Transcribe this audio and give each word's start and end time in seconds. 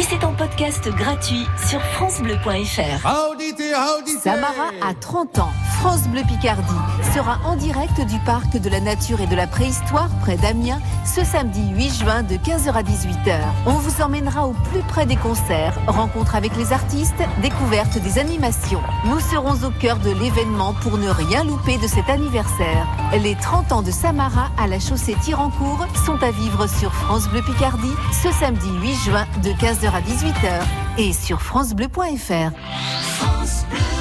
Et 0.00 0.02
c'est 0.02 0.24
en 0.24 0.32
podcast 0.32 0.88
gratuit 0.88 1.44
sur 1.68 1.78
FranceBleu.fr. 1.78 3.06
Samara 4.22 4.70
a 4.80 4.94
30 4.94 5.40
ans. 5.40 5.52
France 5.80 6.06
Bleu 6.08 6.20
Picardie 6.28 6.62
sera 7.14 7.38
en 7.42 7.56
direct 7.56 8.02
du 8.02 8.18
parc 8.18 8.54
de 8.58 8.68
la 8.68 8.80
nature 8.80 9.22
et 9.22 9.26
de 9.26 9.34
la 9.34 9.46
préhistoire 9.46 10.10
près 10.20 10.36
d'Amiens 10.36 10.78
ce 11.06 11.24
samedi 11.24 11.70
8 11.74 11.94
juin 12.00 12.22
de 12.22 12.34
15h 12.34 12.72
à 12.72 12.82
18h. 12.82 13.38
On 13.64 13.72
vous 13.72 14.02
emmènera 14.02 14.46
au 14.46 14.52
plus 14.52 14.82
près 14.88 15.06
des 15.06 15.16
concerts, 15.16 15.72
rencontres 15.86 16.34
avec 16.34 16.54
les 16.58 16.74
artistes, 16.74 17.22
découvertes 17.40 17.96
des 17.96 18.18
animations. 18.18 18.82
Nous 19.06 19.20
serons 19.20 19.54
au 19.66 19.70
cœur 19.70 19.98
de 20.00 20.10
l'événement 20.10 20.74
pour 20.82 20.98
ne 20.98 21.08
rien 21.08 21.44
louper 21.44 21.78
de 21.78 21.86
cet 21.86 22.10
anniversaire. 22.10 22.86
Les 23.14 23.34
30 23.34 23.72
ans 23.72 23.82
de 23.82 23.90
Samara 23.90 24.50
à 24.58 24.66
la 24.66 24.80
chaussée 24.80 25.16
Tirancourt 25.22 25.86
sont 26.04 26.22
à 26.22 26.30
vivre 26.30 26.66
sur 26.66 26.92
France 26.92 27.26
Bleu 27.30 27.40
Picardie 27.40 27.94
ce 28.22 28.30
samedi 28.32 28.68
8 28.82 28.94
juin 28.96 29.26
de 29.42 29.48
15h 29.48 29.90
à 29.94 30.02
18h 30.02 30.98
et 30.98 31.14
sur 31.14 31.40
francebleu.fr. 31.40 32.50
France 33.16 33.64
Bleu 33.70 33.99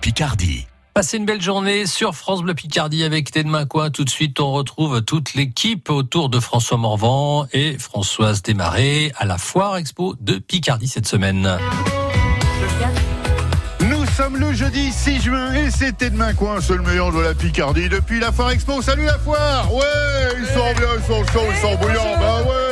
Picardie. 0.00 0.68
Passez 0.94 1.16
une 1.16 1.24
belle 1.24 1.42
journée 1.42 1.86
sur 1.86 2.14
France 2.14 2.42
Bleu 2.42 2.54
Picardie 2.54 3.02
avec 3.02 3.32
Tedemain 3.32 3.66
Coin. 3.66 3.90
Tout 3.90 4.04
de 4.04 4.10
suite, 4.10 4.38
on 4.38 4.52
retrouve 4.52 5.02
toute 5.02 5.34
l'équipe 5.34 5.90
autour 5.90 6.28
de 6.28 6.38
François 6.38 6.76
Morvan 6.76 7.48
et 7.52 7.76
Françoise 7.76 8.42
Desmarais 8.42 9.10
à 9.16 9.24
la 9.24 9.36
Foire 9.36 9.76
Expo 9.76 10.14
de 10.20 10.38
Picardie 10.38 10.86
cette 10.86 11.08
semaine. 11.08 11.58
Nous 13.80 14.06
sommes 14.16 14.36
le 14.36 14.52
jeudi 14.52 14.92
6 14.92 15.22
juin 15.22 15.52
et 15.52 15.70
c'était 15.72 16.10
demain 16.10 16.32
coin, 16.34 16.60
seul 16.60 16.82
meilleur 16.82 17.10
de 17.10 17.18
la 17.18 17.34
Picardie 17.34 17.88
depuis 17.88 18.20
la 18.20 18.30
Foire 18.30 18.52
Expo. 18.52 18.82
Salut 18.82 19.04
la 19.04 19.18
Foire 19.18 19.74
Ouais, 19.74 19.82
ils 20.38 20.46
sont 20.46 20.72
bien, 20.78 20.90
ils 20.96 21.04
sont 21.04 21.32
chauds, 21.32 21.48
ils 21.50 21.60
sont 21.60 21.74
bouillants, 21.74 22.18
bah 22.20 22.42
ouais 22.44 22.63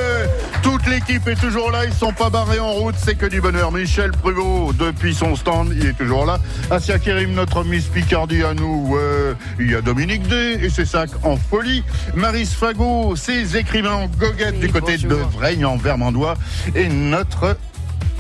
toute 0.63 0.87
l'équipe 0.87 1.27
est 1.29 1.41
toujours 1.41 1.71
là, 1.71 1.85
ils 1.85 1.93
sont 1.93 2.13
pas 2.13 2.31
barrés 2.31 2.61
en 2.61 2.73
route, 2.73 2.95
c'est 2.97 3.17
que 3.17 3.27
du 3.27 3.41
bonheur. 3.41 3.73
Michel 3.73 4.13
Pruvot, 4.13 4.73
depuis 4.73 5.15
son 5.15 5.37
stand, 5.37 5.73
il 5.75 5.87
est 5.87 5.93
toujours 5.93 6.25
là. 6.25 6.39
Asia 6.71 6.99
Kerim, 6.99 7.33
notre 7.33 7.65
Miss 7.65 7.87
Picardie 7.87 8.43
à 8.43 8.55
nous. 8.55 8.89
Ouais. 8.89 9.35
Il 9.59 9.71
y 9.71 9.75
a 9.75 9.81
Dominique 9.81 10.27
D 10.29 10.59
et 10.63 10.71
ses 10.71 10.85
sacs 10.85 11.11
en 11.25 11.37
folie. 11.37 11.83
Maris 12.15 12.47
Fagot, 12.47 13.17
ses 13.17 13.57
écrivains 13.57 13.95
en 13.95 14.07
goguette 14.07 14.59
du 14.59 14.69
côté 14.69 14.97
de 14.97 15.15
Vraigne 15.15 15.65
en 15.65 15.77
Vermandois. 15.77 16.35
Et 16.75 16.89
notre 16.89 17.57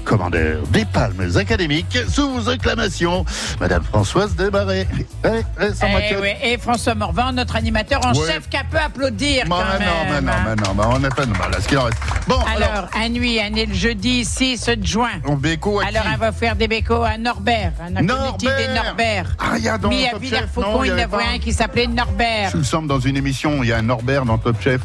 commandeur 0.04 0.62
des 0.68 0.84
Palmes 0.84 1.30
académiques 1.36 1.98
sous 2.08 2.48
acclamation, 2.48 3.24
Madame 3.60 3.82
Françoise 3.82 4.34
Desbarrés. 4.36 4.86
Eh, 5.24 5.28
eh, 5.60 6.52
et 6.52 6.58
François 6.58 6.94
Morvan, 6.94 7.32
notre 7.32 7.56
animateur 7.56 8.04
en 8.04 8.14
chef, 8.14 8.48
qui 8.48 8.56
peut 8.70 8.78
applaudir. 8.78 9.44
Bah, 9.48 9.56
quand 9.58 9.84
non, 9.84 10.10
même. 10.10 10.24
non, 10.24 10.32
mais 10.44 10.54
non, 10.56 10.74
mais 10.76 10.96
on 10.96 10.98
n'a 10.98 11.10
pas 11.10 11.26
de 11.26 11.32
mal. 11.32 11.50
Ce 11.60 11.68
qu'il 11.68 11.78
en 11.78 11.84
reste. 11.84 11.98
Bon, 12.26 12.38
alors, 12.54 12.88
à 12.92 13.08
nuit, 13.08 13.38
on 13.40 13.56
est 13.56 13.66
le 13.66 13.74
jeudi 13.74 14.24
6 14.24 14.70
juin. 14.82 15.10
On 15.24 15.36
béco 15.36 15.80
à 15.80 15.86
Alors, 15.86 16.02
qui 16.02 16.08
on 16.14 16.18
va 16.18 16.32
faire 16.32 16.56
des 16.56 16.68
bécos 16.68 17.02
à 17.02 17.18
Norbert, 17.18 17.72
un 17.80 18.02
Norbert 18.02 18.36
des 18.38 18.68
Norbert. 18.74 19.36
Ah, 19.38 19.54
il 19.56 19.64
y 19.64 19.68
a 19.68 19.78
dans 19.78 19.88
Mais 19.88 20.08
à 20.08 20.18
Villers-Faucon, 20.18 20.72
non, 20.72 20.84
il 20.84 20.88
y 20.88 21.00
avait 21.00 21.16
un 21.34 21.38
qui 21.38 21.52
s'appelait 21.52 21.86
Norbert. 21.86 22.50
Nous 22.54 22.64
sommes 22.64 22.86
dans 22.86 23.00
une 23.00 23.16
émission, 23.16 23.62
il 23.62 23.68
y 23.68 23.72
a 23.72 23.78
un 23.78 23.82
Norbert 23.82 24.24
dans 24.24 24.38
Top 24.38 24.60
Chef. 24.60 24.80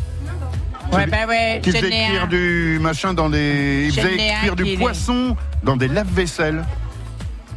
Ouais, 0.91 1.05
ben 1.07 1.27
ouais, 1.27 1.59
Qui 1.61 1.71
faisait 1.71 1.89
cuire 1.89 2.23
un. 2.23 2.27
du 2.27 2.79
machin 2.81 3.13
dans 3.13 3.29
des. 3.29 3.85
Il 3.89 3.93
faisait 3.93 4.17
cuire 4.41 4.55
qui 4.55 4.63
du 4.63 4.69
est- 4.71 4.77
poisson 4.77 5.35
dans 5.63 5.75
des 5.77 5.87
lave-vaisselle. 5.87 6.63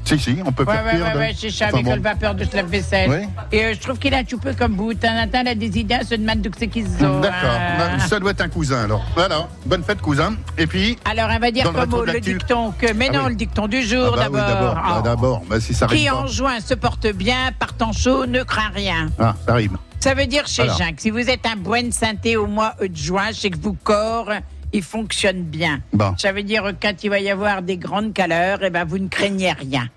Si, 0.03 0.19
si, 0.19 0.39
on 0.45 0.51
peut 0.51 0.65
Ouais, 0.65 0.75
faire 0.75 0.85
ouais, 0.87 0.91
cuire. 0.93 1.05
ouais, 1.05 1.13
de- 1.13 1.19
ouais, 1.19 1.35
c'est 1.39 1.51
ça, 1.51 1.67
Enfin, 1.67 1.75
avec 1.75 1.85
bon. 1.85 1.95
le 1.95 2.01
vapeur 2.01 2.35
de 2.35 2.45
lave-vaisselle. 2.53 3.11
Ouais. 3.11 3.29
Et 3.53 3.65
euh, 3.65 3.75
je 3.75 3.79
trouve 3.81 3.99
qu'il 3.99 4.13
est 4.13 4.17
un 4.17 4.25
peu 4.39 4.55
comme 4.55 4.75
vous. 4.75 4.91
A 4.91 6.05
se 6.05 6.15
demande 6.17 6.41
d'où 6.41 6.51
c'est 6.59 6.67
qu'ils 6.69 6.87
ont. 7.05 7.21
D'accord, 7.21 7.51
hein. 7.51 7.77
Bah, 7.99 8.07
ça 8.09 8.19
doit 8.19 8.31
être 8.33 8.41
un 8.41 8.49
cousin 8.49 8.85
alors. 8.85 9.05
Voilà, 9.15 9.47
bonne 9.67 9.85
fête 9.85 10.01
cousin. 10.01 10.35
Et 10.59 10.67
puis. 10.67 10.99
Alors, 11.05 11.29
on 11.33 11.39
va 11.39 11.51
dire 11.53 11.65
le 11.67 11.79
comme 11.79 11.91
de 12.01 12.07
le 12.07 12.13
l'actu. 12.15 12.33
dicton 12.33 12.73
que. 12.77 12.93
Mais 12.95 13.09
Ah 13.11 13.13
non, 13.19 13.21
oui. 13.27 13.31
le 13.31 13.35
dicton 13.37 13.69
du 13.69 13.77
Ah 13.79 13.83
jour 13.83 14.17
bah 14.17 14.27
oui, 14.33 14.39
d'abord. 14.41 14.49
d'abord. 14.49 14.75
Bah, 14.75 14.97
Oh. 14.99 15.03
d'abord, 15.03 15.43
bah, 15.49 15.61
si 15.61 15.75
ça 15.75 15.87
Qui 15.87 16.09
rime 16.09 16.15
en 16.15 16.27
juin 16.27 16.59
se 16.61 16.75
porte 16.75 17.07
bien, 17.13 17.51
partant 17.57 17.93
chaud, 17.93 18.27
ne 18.27 18.43
craint 18.43 18.71
rien. 18.75 19.11
Ah, 19.19 19.35
ça 19.47 19.55
rime. 19.55 19.77
Ça 20.01 20.15
veut 20.15 20.27
dire 20.27 20.47
chez 20.47 20.63
Alors. 20.63 20.79
Jean 20.79 20.95
que 20.95 21.03
si 21.03 21.11
vous 21.11 21.29
êtes 21.29 21.45
un 21.45 21.57
buen 21.57 21.93
santé 21.93 22.37
au 22.37 22.47
mois 22.47 22.75
de 22.81 22.97
juin, 22.97 23.29
c'est 23.33 23.51
que 23.51 23.59
vos 23.59 23.75
corps, 23.85 24.33
il 24.73 24.83
fonctionne 24.83 25.43
bien. 25.43 25.81
Bon. 25.93 26.15
Ça 26.17 26.33
veut 26.33 26.43
dire 26.43 26.65
que 26.65 26.75
quand 26.81 27.05
il 27.05 27.11
va 27.11 27.21
y 27.21 27.29
avoir 27.29 27.61
des 27.61 27.77
grandes 27.77 28.17
chaleurs, 28.17 28.61
eh 28.63 28.71
ben, 28.71 28.85
vous 28.85 28.99
ne 28.99 29.09
craignez 29.09 29.53
rien. 29.53 29.89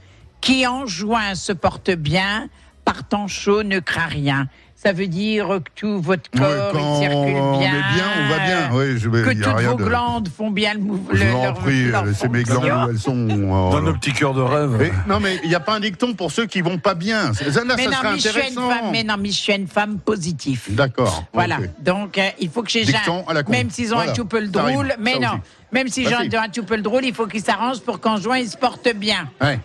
Qui 0.41 0.67
en 0.67 0.85
juin 0.85 1.35
se 1.35 1.53
porte 1.53 1.91
bien, 1.91 2.49
partant 2.83 3.27
chaud, 3.27 3.63
ne 3.63 3.79
craint 3.79 4.07
rien. 4.07 4.49
Ça 4.83 4.91
veut 4.91 5.07
dire 5.07 5.47
que 5.63 5.69
tout 5.79 6.01
votre 6.01 6.29
corps 6.29 6.71
quand 6.73 6.95
il 7.01 7.07
circule 7.07 7.35
on 7.37 7.57
bien. 7.57 7.69
est 7.69 7.93
bien, 7.95 8.05
on 8.19 8.29
va 8.29 8.39
bien. 8.39 8.69
Oui, 8.73 8.97
je 8.99 9.07
que 9.07 9.31
il 9.31 9.39
y 9.39 9.41
a 9.41 9.45
toutes 9.45 9.55
rien 9.57 9.69
vos 9.71 9.77
de- 9.77 9.85
glandes 9.85 10.27
font 10.27 10.51
bien 10.51 10.73
le 10.73 10.81
mouvement. 10.81 11.07
Je 11.13 11.23
vous 11.23 11.37
en 11.37 11.53
prie, 11.53 11.85
laissez 12.05 12.27
mes 12.27 12.43
glandes 12.43 12.65
où 12.65 12.89
elles 12.89 12.99
sont. 12.99 13.27
euh, 13.29 13.71
Dans 13.71 13.81
nos 13.81 13.93
petits 13.93 14.11
cœurs 14.11 14.33
de 14.33 14.41
rêve. 14.41 14.81
Et- 14.81 14.91
non, 15.09 15.21
mais 15.21 15.39
il 15.43 15.49
n'y 15.49 15.55
a 15.55 15.61
pas 15.61 15.75
un 15.75 15.79
dicton 15.79 16.13
pour 16.15 16.31
ceux 16.33 16.47
qui 16.47 16.59
vont 16.59 16.77
pas 16.79 16.95
bien. 16.95 17.31
Là, 17.31 17.31
Mais 17.31 17.51
ça 17.51 17.63
non, 17.63 17.75
serait 17.75 18.11
mais 18.11 18.17
je 18.19 18.27
suis 18.27 18.29
une 18.29 18.37
intéressant. 18.37 18.69
femme, 18.69 18.91
mais 18.91 19.03
non, 19.03 19.15
mais 19.17 19.29
je 19.29 19.39
suis 19.39 19.53
une 19.53 19.67
femme 19.67 19.99
positive. 19.99 20.63
D'accord. 20.71 21.23
Voilà. 21.31 21.59
ok. 21.59 21.69
Donc, 21.79 22.17
euh, 22.17 22.27
il 22.41 22.49
faut 22.49 22.61
que 22.61 22.69
chez 22.71 22.83
Dicton 22.83 22.99
gens, 23.05 23.25
à 23.29 23.33
la 23.33 23.43
con. 23.43 23.51
même 23.51 23.69
s'ils 23.69 23.93
ont 23.93 23.95
Voilà. 23.95 24.11
un 24.11 24.15
tout 24.15 24.25
peu 24.25 24.41
le 24.41 24.47
drôle, 24.49 24.93
mais 24.99 25.17
non, 25.17 25.29
aussi. 25.29 25.39
même 25.71 25.87
s'ils 25.87 26.07
ont 26.13 26.19
si. 26.29 26.35
un 26.35 26.49
tout 26.49 26.63
peu 26.65 26.75
le 26.75 26.81
drôle, 26.81 27.05
il 27.05 27.13
faut 27.13 27.25
qu'ils 27.27 27.43
s'arrangent 27.43 27.79
pour 27.81 28.01
qu'en 28.01 28.17
juin, 28.17 28.37
ils 28.37 28.49
se 28.49 28.57
portent 28.57 28.93
bien. 28.93 29.29
Ouais. 29.41 29.59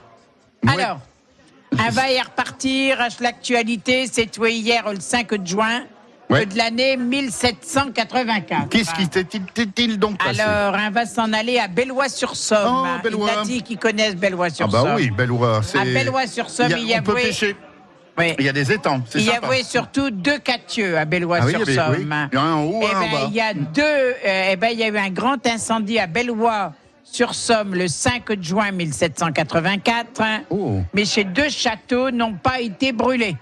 Alors, 0.67 1.01
on 1.79 1.91
va 1.91 2.11
y 2.13 2.21
repartir. 2.21 2.99
L'actualité, 3.21 4.07
c'était 4.11 4.53
hier, 4.53 4.89
le 4.93 5.01
5 5.01 5.35
de 5.35 5.47
juin 5.47 5.83
Ouais. 6.31 6.45
de 6.45 6.59
l'année 6.59 6.99
1784. 6.99 8.69
Qu'est-ce 8.69 8.93
qui 8.93 9.09
t'est-il 9.09 9.99
donc 9.99 10.19
passé? 10.23 10.41
Alors, 10.43 10.77
on 10.79 10.91
va 10.91 11.07
s'en 11.07 11.33
aller 11.33 11.59
à 11.59 11.69
Bellois-sur-Somme. 11.69 12.59
Oh, 12.85 12.87
Il 12.99 13.03
Bellois. 13.03 13.31
a 13.41 13.43
dit 13.45 13.63
qu'ils 13.63 13.79
connaissent 13.79 14.13
Ah 14.13 14.21
Bellois-sur-Somme. 14.21 14.71
bah 14.89 14.95
oui, 14.97 15.11
Bellois. 15.11 15.63
c'est- 15.63 15.79
À 15.79 15.85
Bellois-sur-Somme, 15.85 16.73
il 16.79 16.91
y 16.91 16.95
on 16.99 17.03
peut 17.03 17.15
pêcher. 17.15 17.57
Oui. 18.19 18.35
Il 18.39 18.45
y 18.45 18.49
a 18.49 18.53
des 18.53 18.71
étangs, 18.73 19.01
c'est 19.09 19.21
Il 19.21 19.25
y 19.25 19.29
sympa. 19.29 19.47
avait 19.47 19.63
surtout 19.63 20.11
deux 20.11 20.39
catieux 20.39 20.97
à 20.99 21.01
Ah 21.01 21.05
oui, 21.05 21.07
il 21.07 21.09
Bellois-sur-Somme. 21.21 21.95
oui. 21.97 22.07
Il 22.33 22.35
y 22.37 22.39
en 22.39 22.43
a 22.43 22.47
un 22.47 22.55
en 22.57 22.65
haut, 22.65 22.81
Eh 22.83 22.95
un 22.95 22.99
en 22.99 23.01
ben, 23.01 23.11
bas. 23.13 23.27
il 23.31 23.35
y 23.35 23.41
a 23.41 23.55
deux. 23.55 23.83
euh, 23.83 24.49
eh 24.51 24.57
ben, 24.57 24.69
il 24.73 24.79
y 24.81 24.83
a 24.83 24.89
eu 24.89 24.99
un 24.99 25.11
grand 25.11 25.47
incendie 25.47 25.99
à 25.99 26.07
Bellois-sur-Somme 27.13 27.75
le 27.75 27.89
5 27.89 28.41
juin 28.43 28.71
1784. 28.73 30.21
hein. 30.21 30.41
Oh. 30.51 30.81
Mais 30.95 31.05
ces 31.05 31.25
deux 31.25 31.49
châteaux 31.49 32.11
n'ont 32.11 32.35
pas 32.35 32.61
été 32.61 32.93
brûlés. 32.93 33.37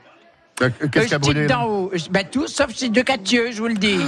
Euh, 0.63 0.71
Qu'est-ce 0.91 1.17
brûlé 1.17 1.47
d'en 1.47 1.65
haut, 1.67 1.91
Eust- 1.93 2.11
ben, 2.11 2.25
tout 2.31 2.47
sauf 2.47 2.75
ces 2.75 2.89
deux 2.89 3.03
catieux, 3.03 3.51
je 3.53 3.59
vous 3.59 3.67
le 3.69 3.75
dis. 3.75 3.99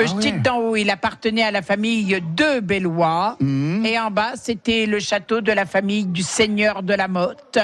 Eustique 0.00 0.34
ouais. 0.34 0.40
d'en 0.40 0.56
haut, 0.58 0.76
il 0.76 0.88
appartenait 0.88 1.42
à 1.42 1.50
la 1.50 1.60
famille 1.60 2.18
de 2.36 2.60
Bellois. 2.60 3.36
Mhm. 3.40 3.84
Et 3.84 3.98
en 3.98 4.10
bas, 4.10 4.32
c'était 4.36 4.86
le 4.86 4.98
château 4.98 5.42
de 5.42 5.52
la 5.52 5.66
famille 5.66 6.06
du 6.06 6.22
seigneur 6.22 6.82
de 6.82 6.94
la 6.94 7.06
Motte, 7.06 7.58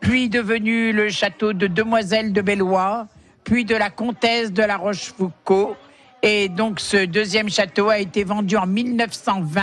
puis 0.00 0.28
devenu 0.28 0.92
le 0.92 1.10
château 1.10 1.52
de 1.52 1.68
Demoiselle 1.68 2.32
de 2.32 2.40
Bellois, 2.40 3.06
puis 3.44 3.64
de 3.64 3.76
la 3.76 3.90
comtesse 3.90 4.52
de 4.52 4.62
la 4.64 4.76
Rochefoucauld. 4.78 5.76
Et 6.22 6.48
donc, 6.48 6.80
ce 6.80 7.04
deuxième 7.04 7.48
château 7.48 7.88
a 7.88 8.00
été 8.00 8.24
vendu 8.24 8.56
en 8.56 8.66
1920 8.66 9.62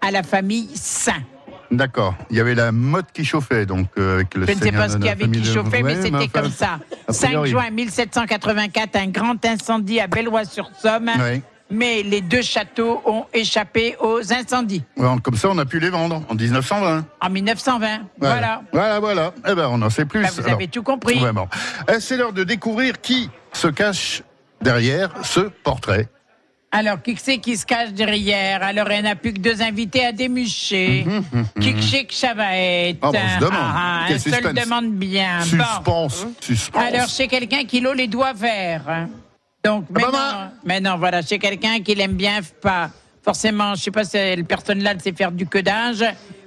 à 0.00 0.10
la 0.10 0.22
famille 0.22 0.68
Saint. 0.74 1.22
D'accord. 1.70 2.14
Il 2.30 2.36
y 2.36 2.40
avait 2.40 2.54
la 2.54 2.72
mode 2.72 3.04
qui 3.12 3.24
chauffait, 3.24 3.66
donc, 3.66 3.88
euh, 3.98 4.14
avec 4.16 4.34
le 4.34 4.46
Je 4.46 4.52
ne 4.52 4.58
sais 4.58 4.72
pas 4.72 4.88
ce 4.88 4.96
qu'il 4.96 5.04
y 5.06 5.10
avait 5.10 5.28
qui 5.28 5.44
chauffait, 5.44 5.82
mais 5.82 5.96
c'était 5.96 6.16
enfin, 6.16 6.26
comme 6.32 6.50
ça. 6.50 6.78
a 7.08 7.12
5 7.12 7.26
priori. 7.28 7.50
juin 7.50 7.70
1784, 7.70 8.96
un 8.96 9.06
grand 9.08 9.44
incendie 9.44 10.00
à 10.00 10.06
Bellois-sur-Somme. 10.06 11.10
Mais 11.70 12.02
les 12.02 12.22
deux 12.22 12.40
châteaux 12.40 13.02
ont 13.04 13.26
échappé 13.34 13.94
aux 14.00 14.32
incendies 14.32 14.82
Ouais, 14.96 15.06
Comme 15.22 15.36
ça, 15.36 15.50
on 15.50 15.58
a 15.58 15.66
pu 15.66 15.78
les 15.78 15.90
vendre 15.90 16.22
en 16.30 16.34
1920. 16.34 17.04
en 17.20 17.28
1920. 17.30 17.88
Voilà. 18.18 18.62
Voilà, 18.72 19.00
voilà. 19.00 19.34
Eh 19.46 19.54
ben, 19.54 19.68
on 19.70 19.82
en 19.82 19.90
sait 19.90 20.06
plus. 20.06 20.22
Bah, 20.22 20.30
vous 20.34 20.40
alors. 20.44 20.54
avez 20.54 20.68
tout 20.68 20.82
compris. 20.82 21.18
Vraiment. 21.18 21.46
Eh, 21.92 22.00
C'est 22.00 22.16
l'heure 22.16 22.32
de 22.32 22.42
découvrir 22.44 23.02
qui 23.02 23.28
se 23.52 23.68
cache 23.68 24.22
derrière 24.62 25.10
ce 25.22 25.40
portrait. 25.40 26.08
Alors, 26.70 27.00
qui 27.02 27.14
que 27.14 27.20
c'est 27.22 27.38
qui 27.38 27.56
se 27.56 27.64
cache 27.64 27.90
derrière? 27.92 28.62
Alors, 28.62 28.90
il 28.90 29.00
n'y 29.02 29.08
en 29.08 29.12
a 29.12 29.14
plus 29.16 29.32
que 29.32 29.38
deux 29.40 29.62
invités 29.62 30.04
à 30.04 30.12
démucher. 30.12 31.06
Qui 31.58 31.72
que 31.74 31.80
c'est 31.82 32.04
que 32.04 32.12
ça 32.14 32.34
va 32.34 32.56
être 32.56 32.98
Ah, 33.00 33.10
bon, 33.10 33.18
on 33.18 33.34
se 33.40 33.44
demande. 33.44 33.60
Ah, 33.74 34.04
Quel 34.06 34.16
un 34.16 34.18
seul 34.18 34.34
suspense. 34.34 34.54
demande 34.54 34.90
bien. 34.92 35.38
Bon. 35.38 36.08
Suspense. 36.10 36.26
Suspense. 36.40 36.84
Alors, 36.94 37.08
c'est 37.08 37.26
quelqu'un 37.26 37.64
qui 37.64 37.84
a 37.86 37.94
les 37.94 38.06
doigts 38.06 38.34
verts. 38.34 38.88
hein. 38.88 39.08
Donc, 39.64 39.86
mais, 39.90 40.02
non, 40.02 40.10
bah. 40.12 40.52
mais 40.64 40.80
non, 40.80 40.98
voilà, 40.98 41.22
c'est 41.22 41.38
quelqu'un 41.38 41.80
qui 41.80 41.94
l'aime 41.94 42.14
bien, 42.14 42.40
pas 42.62 42.90
forcément, 43.22 43.74
je 43.74 43.82
sais 43.82 43.90
pas 43.90 44.04
si 44.04 44.16
la 44.16 44.42
personne 44.42 44.82
là 44.82 44.92
elle 44.92 45.00
sait 45.00 45.12
faire 45.12 45.32
du 45.32 45.46
codage, 45.46 46.04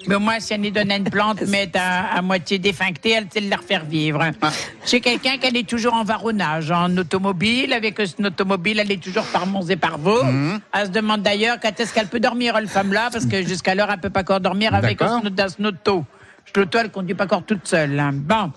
mais 0.07 0.15
au 0.15 0.19
moins, 0.19 0.39
si 0.39 0.53
elle 0.53 0.61
lui 0.61 0.71
donne 0.71 0.91
une 0.91 1.03
plante, 1.03 1.41
mais 1.47 1.69
à, 1.75 2.17
à 2.17 2.21
moitié 2.21 2.57
défunctée, 2.57 3.11
elle 3.11 3.27
sait 3.31 3.39
la 3.41 3.57
refaire 3.57 3.85
vivre. 3.85 4.23
Ah. 4.41 4.49
C'est 4.83 4.99
quelqu'un 4.99 5.37
qui 5.37 5.55
est 5.55 5.67
toujours 5.67 5.93
en 5.93 6.03
varonnage, 6.03 6.71
en 6.71 6.95
automobile, 6.97 7.71
avec 7.73 7.99
son 7.99 8.25
automobile, 8.25 8.79
elle 8.79 8.91
est 8.91 9.01
toujours 9.03 9.25
par 9.25 9.45
Mons 9.45 9.69
et 9.69 9.75
par 9.75 9.97
Vaux. 9.99 10.23
Mhm. 10.23 10.59
Elle 10.73 10.85
se 10.87 10.91
demande 10.91 11.21
d'ailleurs 11.21 11.57
quand 11.61 11.79
est-ce 11.79 11.93
qu'elle 11.93 12.07
peut 12.07 12.19
dormir, 12.19 12.55
elle 12.57 12.67
femme 12.67 12.93
là, 12.93 13.09
parce 13.11 13.25
que 13.25 13.43
jusqu'à 13.45 13.75
l'heure, 13.75 13.89
elle 13.91 13.99
peut 13.99 14.09
pas 14.09 14.21
encore 14.21 14.39
dormir 14.39 14.73
avec 14.73 14.99
son, 14.99 15.21
son 15.47 15.65
auto. 15.65 16.05
L'auto, 16.55 16.79
elle 16.79 16.89
conduit 16.89 17.13
pas 17.15 17.25
encore 17.25 17.43
toute 17.43 17.67
seule. 17.67 17.97
hein. 17.99 18.11
Bon. 18.13 18.51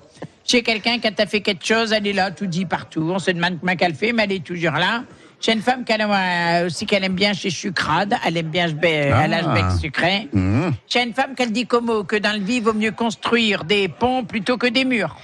Chez 0.47 0.63
quelqu'un, 0.63 0.99
quand 1.03 1.11
elle 1.17 1.29
fait 1.29 1.41
quelque 1.41 1.65
chose, 1.65 1.93
elle 1.93 2.07
est 2.07 2.13
là, 2.13 2.31
tout 2.31 2.47
dit 2.47 2.67
partout. 2.67 3.11
On 3.15 3.19
se 3.19 3.31
demande 3.31 3.59
comment 3.61 3.77
qu'elle 3.77 3.95
fait, 3.95 4.13
mais 4.13 4.25
elle 4.25 4.33
est 4.33 4.45
toujours 4.45 4.73
là. 4.73 5.05
J'ai 5.41 5.53
une 5.53 5.61
femme 5.63 5.85
qu'elle 5.85 6.01
aime, 6.01 6.67
aussi 6.67 6.87
qu'elle 6.87 7.05
aime 7.05 7.15
bien 7.15 7.33
chez 7.35 7.51
Chucrade. 7.51 8.15
Elle 8.27 8.37
aime 8.39 8.47
bien 8.47 8.67
elle 8.83 9.35
a 9.35 9.43
le 9.43 9.53
bec 9.55 9.65
sucré. 9.81 10.29
Mmh. 10.33 10.71
J'ai 10.89 11.03
une 11.03 11.13
femme 11.15 11.35
qu'elle 11.35 11.53
dit 11.53 11.67
comme 11.67 11.87
mot 11.87 12.05
que 12.05 12.17
dans 12.17 12.33
le 12.33 12.43
vie, 12.43 12.57
il 12.57 12.63
vaut 12.63 12.73
mieux 12.73 12.93
construire 12.93 13.65
des 13.65 13.89
ponts 13.89 14.25
plutôt 14.25 14.57
que 14.57 14.67
des 14.67 14.85
murs. 14.85 15.17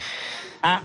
Ah. 0.63 0.81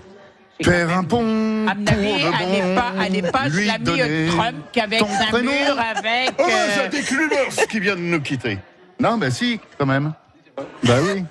C'est 0.58 0.70
Faire 0.70 0.90
un 0.96 1.04
pont 1.04 1.66
À 1.68 1.74
de 1.74 1.82
elle 1.92 3.12
n'est 3.12 3.22
pas, 3.30 3.44
bon, 3.78 3.84
donner 3.84 4.28
Trump 4.28 4.56
qu'avec 4.72 5.02
un 5.02 5.26
prénom. 5.30 5.52
mur 5.52 5.76
avec. 5.78 6.30
Oh, 6.38 6.42
euh, 6.48 6.68
j'ai 6.74 6.88
des 6.98 7.04
Clubers 7.04 7.66
qui 7.68 7.78
viennent 7.80 7.96
de 7.96 8.16
nous 8.16 8.20
quitter. 8.22 8.58
Non, 8.98 9.18
bah 9.18 9.30
si, 9.30 9.60
quand 9.76 9.84
même. 9.84 10.14
Bah 10.82 10.94
oui. 11.02 11.24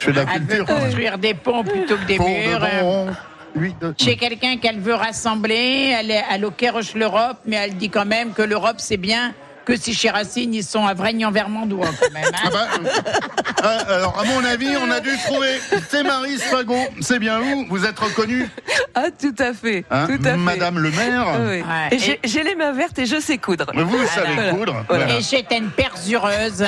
Je 0.00 0.06
fais 0.06 0.10
de 0.10 0.16
la 0.16 0.22
elle 0.34 0.42
veut 0.42 0.56
culture. 0.56 0.66
construire 0.66 1.18
des 1.18 1.34
ponts 1.34 1.62
plutôt 1.62 1.96
que 1.96 2.04
des 2.04 2.18
murs. 2.18 2.58
de 2.60 2.64
euh, 2.64 3.10
de- 3.54 3.94
Chez 4.00 4.16
quelqu'un 4.16 4.56
qu'elle 4.56 4.80
veut 4.80 4.94
rassembler, 4.94 5.94
elle 5.98 6.10
est 6.10 6.24
à 6.30 6.38
l'Auquerche 6.38 6.94
l'Europe, 6.94 7.38
mais 7.46 7.56
elle 7.56 7.76
dit 7.76 7.90
quand 7.90 8.04
même 8.06 8.32
que 8.32 8.42
l'Europe 8.42 8.76
c'est 8.78 8.96
bien 8.96 9.32
que 9.64 9.76
si 9.76 9.94
chez 9.94 10.10
Racine 10.10 10.52
ils 10.52 10.62
sont 10.64 10.86
à 10.86 10.92
Vraigne-en-Vermandois 10.92 11.88
quand 11.98 12.12
même. 12.12 12.24
hein. 12.26 12.38
Ah 12.44 12.50
bah, 12.50 12.66
euh, 12.84 12.88
ah, 13.62 13.94
alors, 13.94 14.18
à 14.20 14.24
mon 14.24 14.44
avis, 14.44 14.68
on 14.76 14.90
a 14.90 15.00
dû 15.00 15.16
trouver. 15.24 15.58
C'est 15.88 16.02
Marie 16.02 16.36
Sfago. 16.38 16.76
C'est 17.00 17.18
bien 17.18 17.38
vous 17.40 17.64
Vous 17.70 17.86
êtes 17.86 17.98
reconnue, 17.98 18.46
Ah, 18.94 19.04
tout 19.18 19.34
à 19.38 19.54
fait. 19.54 19.86
hein, 19.90 20.06
tout 20.06 20.20
à 20.22 20.32
fait. 20.32 20.36
Madame 20.36 20.78
le 20.78 20.90
maire 20.90 21.26
oui. 21.40 21.62
Ouais. 21.62 21.62
Et 21.92 21.98
j'ai- 21.98 22.20
j'ai 22.24 22.42
les 22.42 22.54
mains 22.56 22.72
vertes 22.72 22.98
et 22.98 23.06
je 23.06 23.18
sais 23.18 23.38
coudre. 23.38 23.72
Vous 23.74 24.06
savez 24.06 24.50
coudre. 24.50 24.84
Voilà. 24.86 25.04
voilà. 25.06 25.18
Et 25.18 25.22
chez 25.22 25.46
une 25.50 25.70
perzureuse. 25.70 26.64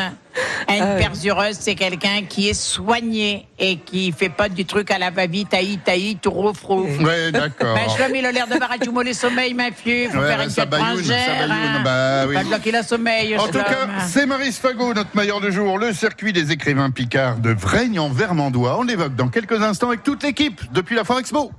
Une 0.69 0.83
Ah 0.83 0.95
oui. 0.97 1.03
perzureuse, 1.03 1.57
c'est 1.59 1.75
quelqu'un 1.75 2.23
qui 2.29 2.49
est 2.49 2.55
soigné 2.55 3.47
et 3.59 3.77
qui 3.79 4.13
fait 4.13 4.29
pas 4.29 4.49
du 4.49 4.65
truc 4.65 4.91
à 4.91 4.99
la 4.99 5.11
va-vite, 5.11 5.49
taï, 5.51 5.79
taï, 5.85 6.17
tout 6.21 6.31
refro. 6.31 6.83
Ouais, 6.83 7.31
d'accord. 7.33 7.75
Ben, 7.75 7.83
je 7.97 8.03
l'ai 8.05 8.13
mis 8.13 8.21
le 8.21 8.31
l'air 8.31 8.47
de 8.47 8.59
barrage 8.59 8.81
du 8.81 8.91
mollet 8.91 9.13
sommeil, 9.15 9.55
ma 9.55 9.71
fille. 9.71 10.09
Faut 10.09 10.19
Ouais, 10.19 10.27
faire 10.29 10.39
ouais, 10.39 10.45
une 10.45 10.51
ça 10.51 10.67
bailloune, 10.67 11.05
ça 11.05 11.13
bailloune, 11.15 11.51
hein. 11.53 11.83
bah 11.85 12.25
oui. 12.29 12.35
Pas 12.35 12.45
bloquer 12.45 12.71
la 12.73 12.83
sommeil. 12.83 13.37
En 13.39 13.47
tout 13.47 13.53
cas, 13.59 13.89
c'est 14.07 14.27
Marie 14.27 14.53
Sfago, 14.53 14.93
notre 14.95 15.17
meilleur 15.17 15.41
de 15.41 15.51
jour, 15.51 15.79
le 15.79 15.93
circuit 15.93 16.33
des 16.33 16.53
écrivains 16.53 16.91
Picard 16.91 17.37
de 17.37 17.51
Vraigne 17.51 17.99
en 17.99 18.09
Vermandois. 18.11 18.77
On 18.79 18.83
l'évoque 18.83 19.15
dans 19.15 19.29
quelques 19.29 19.63
instants 19.63 19.89
avec 19.89 20.03
toute 20.03 20.23
l'équipe 20.23 20.61
depuis 20.73 20.97
la 20.97 21.05
Foire 21.05 21.19
Expo. 21.21 21.51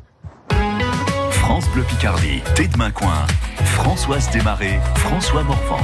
France 1.31 1.65
Bleu 1.73 1.83
Picardie, 1.83 2.41
Tête 2.55 2.71
de 2.73 2.77
Main 2.77 2.91
Coin, 2.91 3.25
Françoise 3.65 4.29
Desmarais, 4.31 4.79
François 4.97 5.43
Morvan. 5.43 5.79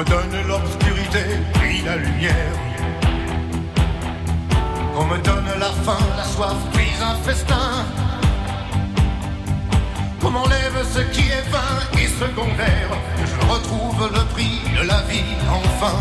Me 0.00 0.04
donne 0.04 0.48
l'obscurité 0.48 1.24
puis 1.54 1.82
la 1.84 1.96
lumière. 1.96 2.54
Qu'on 4.94 5.04
me 5.04 5.18
donne 5.18 5.50
la 5.58 5.72
faim, 5.84 6.04
la 6.16 6.24
soif 6.24 6.56
puis 6.72 6.92
un 7.02 7.16
festin. 7.26 7.84
Qu'on 10.20 10.30
m'enlève 10.30 10.78
ce 10.94 11.00
qui 11.14 11.26
est 11.28 11.46
vain 11.54 11.76
et 12.00 12.08
secondaire. 12.22 12.92
Que 13.18 13.26
je 13.32 13.52
retrouve 13.52 14.10
le 14.18 14.24
prix 14.34 14.60
de 14.78 14.86
la 14.86 15.02
vie 15.10 15.34
enfin. 15.60 16.00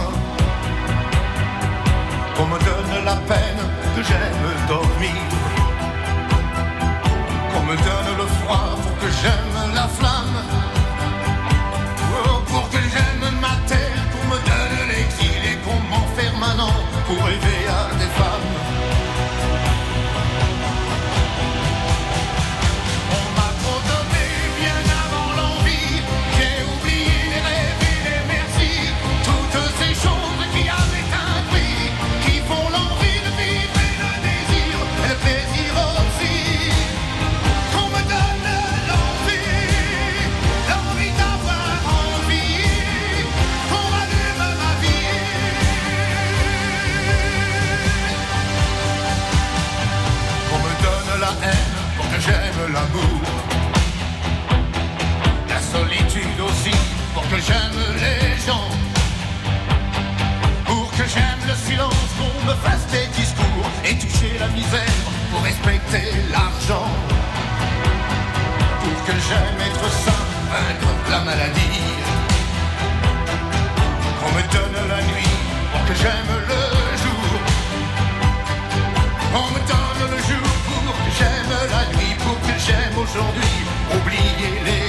Qu'on 2.35 2.47
me 2.53 2.59
donne 2.69 3.03
la 3.03 3.17
peine 3.31 3.63
que 3.95 4.01
j'aime 4.09 4.49
dormir. 4.69 5.23
Qu'on 7.51 7.63
me 7.69 7.75
donne 7.87 8.11
le 8.21 8.27
froid 8.39 8.77
pour 8.81 8.95
que 9.01 9.11
j'aime 9.21 9.73
la 9.75 9.87
flamme. 9.87 10.58
J'aime 12.91 13.39
ma 13.39 13.55
terre, 13.67 14.03
qu'on 14.11 14.27
me 14.27 14.37
donne 14.49 14.87
l'exil 14.89 15.41
et 15.51 15.57
qu'on 15.63 15.79
m'enferme 15.89 16.43
un 16.43 16.59
an 16.59 16.73
pour 17.05 17.23
rêver 17.23 17.67
à 17.67 17.93
des 17.95 18.11
femmes. 18.17 18.78
Que 57.29 57.39
j'aime 57.41 57.79
les 58.03 58.37
gens. 58.45 58.69
Pour 60.65 60.89
que 60.97 61.03
j'aime 61.13 61.41
le 61.47 61.55
silence, 61.67 62.09
qu'on 62.17 62.45
me 62.49 62.55
fasse 62.65 62.85
des 62.87 63.07
discours 63.21 63.69
et 63.85 63.95
toucher 63.95 64.33
la 64.39 64.47
misère 64.47 64.97
pour 65.31 65.41
respecter 65.43 66.07
l'argent. 66.31 66.89
Pour 68.81 68.97
que 69.05 69.13
j'aime 69.27 69.59
être 69.69 69.87
sain, 70.03 70.23
vaincre 70.51 70.93
la 71.11 71.19
maladie. 71.19 71.85
Qu'on 74.19 74.31
me 74.37 74.43
donne 74.55 74.87
la 74.87 75.01
nuit 75.11 75.35
pour 75.71 75.85
que 75.87 75.95
j'aime 76.01 76.33
le 76.51 76.63
jour. 77.03 77.29
On 79.41 79.47
me 79.53 79.61
donne 79.73 80.03
le 80.15 80.19
jour 80.29 80.49
pour 80.67 80.95
que 81.03 81.11
j'aime 81.19 81.53
la 81.75 81.83
nuit, 81.95 82.15
pour 82.23 82.37
que 82.41 82.55
j'aime 82.65 82.97
aujourd'hui, 82.97 83.55
oubliez-les 83.93 84.88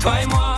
Toi 0.00 0.26
moi, 0.30 0.57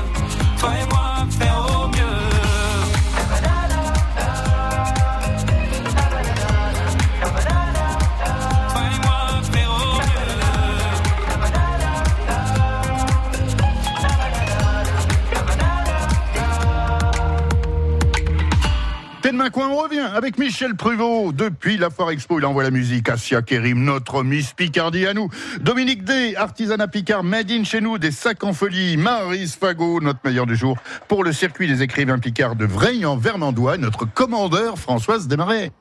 On 19.43 19.75
revient 19.75 20.07
avec 20.13 20.37
Michel 20.37 20.75
Pruvot. 20.75 21.31
Depuis 21.31 21.77
la 21.77 21.89
Foire 21.89 22.11
Expo, 22.11 22.37
il 22.37 22.45
envoie 22.45 22.61
la 22.61 22.69
musique. 22.69 23.09
Asia 23.09 23.41
Kerim, 23.41 23.83
notre 23.83 24.23
Miss 24.23 24.53
Picardie 24.53 25.07
à 25.07 25.15
nous. 25.15 25.29
Dominique 25.59 26.03
D, 26.03 26.35
artisanat 26.35 26.87
Picard, 26.87 27.23
made 27.23 27.49
in 27.49 27.63
chez 27.63 27.81
nous, 27.81 27.97
des 27.97 28.11
sacs 28.11 28.43
en 28.43 28.53
folie. 28.53 28.97
Marise 28.97 29.55
Fagot, 29.55 29.99
notre 29.99 30.19
meilleur 30.23 30.45
du 30.45 30.55
jour. 30.55 30.77
Pour 31.07 31.23
le 31.23 31.33
circuit 31.33 31.67
des 31.67 31.81
écrivains 31.81 32.19
Picard 32.19 32.55
de 32.55 32.65
Vreil 32.65 33.03
en 33.03 33.17
Vermandois, 33.17 33.77
notre 33.77 34.05
commandeur 34.05 34.77
Françoise 34.77 35.27
Desmarais. 35.27 35.71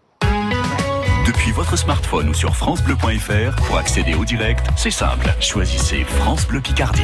Depuis 1.26 1.52
votre 1.52 1.76
smartphone 1.76 2.30
ou 2.30 2.34
sur 2.34 2.56
FranceBleu.fr, 2.56 3.56
pour 3.66 3.76
accéder 3.76 4.14
au 4.14 4.24
direct, 4.24 4.66
c'est 4.74 4.90
simple. 4.90 5.28
Choisissez 5.38 6.04
France 6.04 6.46
Bleu 6.46 6.60
Picardie. 6.60 7.02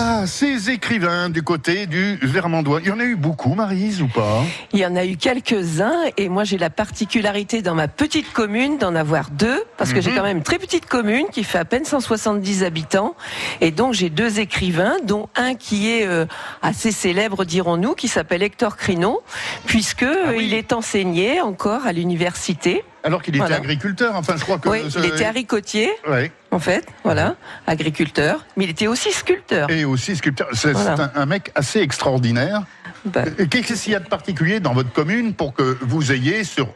Ah, 0.00 0.26
ces 0.28 0.70
écrivains 0.70 1.28
du 1.28 1.42
côté 1.42 1.86
du 1.86 2.20
Vermandois. 2.22 2.78
Il 2.82 2.86
y 2.86 2.92
en 2.92 3.00
a 3.00 3.04
eu 3.04 3.16
beaucoup, 3.16 3.54
Marise, 3.54 4.00
ou 4.00 4.06
pas? 4.06 4.44
Il 4.72 4.78
y 4.78 4.86
en 4.86 4.94
a 4.94 5.04
eu 5.04 5.16
quelques-uns 5.16 6.04
et 6.16 6.28
moi 6.28 6.44
j'ai 6.44 6.56
la 6.56 6.70
particularité 6.70 7.62
dans 7.62 7.74
ma 7.74 7.88
petite 7.88 8.32
commune 8.32 8.78
d'en 8.78 8.94
avoir 8.94 9.30
deux 9.30 9.60
parce 9.76 9.92
que 9.92 10.00
j'ai 10.00 10.12
quand 10.12 10.22
même 10.22 10.36
une 10.36 10.42
très 10.44 10.58
petite 10.60 10.86
commune 10.86 11.26
qui 11.32 11.42
fait 11.42 11.58
à 11.58 11.64
peine 11.64 11.84
170 11.84 12.62
habitants 12.62 13.16
et 13.60 13.72
donc 13.72 13.92
j'ai 13.94 14.08
deux 14.08 14.38
écrivains 14.38 14.94
dont 15.02 15.28
un 15.34 15.56
qui 15.56 15.90
est 15.90 16.06
euh, 16.06 16.26
assez 16.62 16.92
célèbre 16.92 17.44
dirons-nous 17.44 17.94
qui 17.94 18.06
s'appelle 18.06 18.44
Hector 18.44 18.76
Crino 18.76 19.22
puisque 19.66 20.04
euh, 20.04 20.34
oui. 20.36 20.46
il 20.46 20.54
est 20.54 20.72
enseigné 20.72 21.40
encore 21.40 21.86
à 21.86 21.92
l'université. 21.92 22.84
Alors 23.02 23.22
qu'il 23.22 23.34
était 23.34 23.40
Voilà. 23.40 23.56
agriculteur, 23.56 24.14
enfin, 24.16 24.34
je 24.36 24.42
crois 24.42 24.58
que. 24.58 24.68
Oui, 24.68 24.80
il 24.96 25.04
était 25.06 25.24
haricottier 25.24 25.90
Ouais. 26.08 26.30
En 26.50 26.58
fait, 26.58 26.86
voilà, 27.04 27.36
agriculteur, 27.66 28.44
mais 28.56 28.64
il 28.64 28.70
était 28.70 28.86
aussi 28.86 29.12
sculpteur. 29.12 29.70
Et 29.70 29.84
aussi 29.84 30.16
sculpteur. 30.16 30.48
C'est 30.52 30.72
Voilà. 30.72 31.10
un, 31.14 31.20
un 31.22 31.26
mec 31.26 31.50
assez 31.54 31.80
extraordinaire. 31.80 32.62
Bah, 33.04 33.24
Qu'est-ce 33.50 33.84
qu'il 33.84 33.92
y 33.92 33.96
a 33.96 34.00
de 34.00 34.08
particulier 34.08 34.60
dans 34.60 34.72
votre 34.74 34.92
commune 34.92 35.34
pour 35.34 35.52
que 35.54 35.76
vous 35.82 36.10
ayez 36.12 36.44
sur 36.44 36.68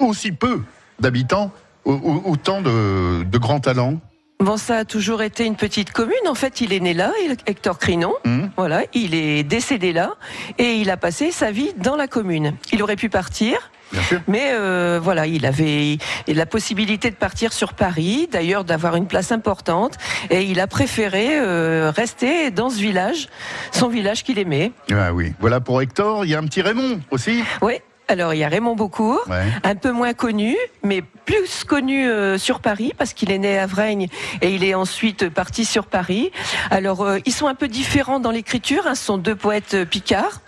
aussi 0.00 0.32
peu 0.32 0.62
d'habitants 0.98 1.52
au- 1.84 1.92
au- 1.92 2.22
autant 2.30 2.60
de, 2.62 3.22
de 3.24 3.38
grands 3.38 3.60
talents? 3.60 4.00
Bon, 4.40 4.56
ça 4.56 4.78
a 4.78 4.84
toujours 4.84 5.22
été 5.22 5.44
une 5.44 5.56
petite 5.56 5.90
commune. 5.92 6.14
En 6.28 6.34
fait, 6.34 6.60
il 6.60 6.72
est 6.72 6.78
né 6.80 6.94
là, 6.94 7.12
Hector 7.46 7.78
Crinon. 7.78 8.14
Mhm. 8.24 8.50
Voilà, 8.56 8.82
il 8.94 9.14
est 9.14 9.42
décédé 9.42 9.92
là 9.92 10.14
et 10.58 10.74
il 10.74 10.90
a 10.90 10.96
passé 10.96 11.32
sa 11.32 11.50
vie 11.50 11.72
dans 11.76 11.96
la 11.96 12.06
commune. 12.06 12.54
Il 12.72 12.82
aurait 12.82 12.94
pu 12.96 13.08
partir, 13.08 13.70
Bien 13.92 14.02
sûr. 14.02 14.20
mais 14.28 14.50
euh, 14.52 15.00
voilà, 15.02 15.26
il 15.26 15.46
avait 15.46 15.98
la 16.26 16.46
possibilité 16.46 17.10
de 17.10 17.16
partir 17.16 17.52
sur 17.52 17.72
Paris, 17.72 18.28
d'ailleurs 18.30 18.64
d'avoir 18.64 18.96
une 18.96 19.06
place 19.06 19.32
importante, 19.32 19.94
et 20.30 20.42
il 20.42 20.60
a 20.60 20.66
préféré 20.66 21.38
euh, 21.38 21.90
rester 21.94 22.50
dans 22.50 22.70
ce 22.70 22.78
village, 22.78 23.28
son 23.72 23.88
village 23.88 24.24
qu'il 24.24 24.38
aimait. 24.38 24.72
Ah 24.92 25.12
oui. 25.12 25.32
Voilà 25.40 25.60
pour 25.60 25.80
Hector. 25.80 26.24
Il 26.24 26.30
y 26.30 26.34
a 26.34 26.38
un 26.38 26.44
petit 26.44 26.62
Raymond 26.62 27.00
aussi. 27.10 27.42
Oui. 27.62 27.74
Alors 28.10 28.32
il 28.32 28.38
y 28.38 28.44
a 28.44 28.48
Raymond 28.48 28.74
Beaucourt, 28.74 29.20
Ouais. 29.28 29.44
un 29.64 29.74
peu 29.74 29.90
moins 29.90 30.14
connu, 30.14 30.56
mais 30.82 31.02
plus 31.02 31.64
connu 31.64 32.08
euh, 32.08 32.38
sur 32.38 32.60
Paris 32.60 32.94
parce 32.96 33.12
qu'il 33.12 33.30
est 33.30 33.36
né 33.36 33.58
à 33.58 33.66
Vrègne 33.66 34.08
et 34.40 34.48
il 34.54 34.64
est 34.64 34.72
ensuite 34.74 35.28
parti 35.28 35.66
sur 35.66 35.84
Paris. 35.84 36.30
Alors 36.70 37.02
euh, 37.02 37.18
ils 37.26 37.34
sont 37.34 37.48
un 37.48 37.54
peu 37.54 37.68
différents 37.68 38.18
dans 38.18 38.30
l'écriture. 38.30 38.84
hein, 38.86 38.94
ce 38.94 39.04
sont 39.04 39.18
deux 39.18 39.36
poètes 39.36 39.74
euh, 39.74 39.84
picards. 39.84 40.40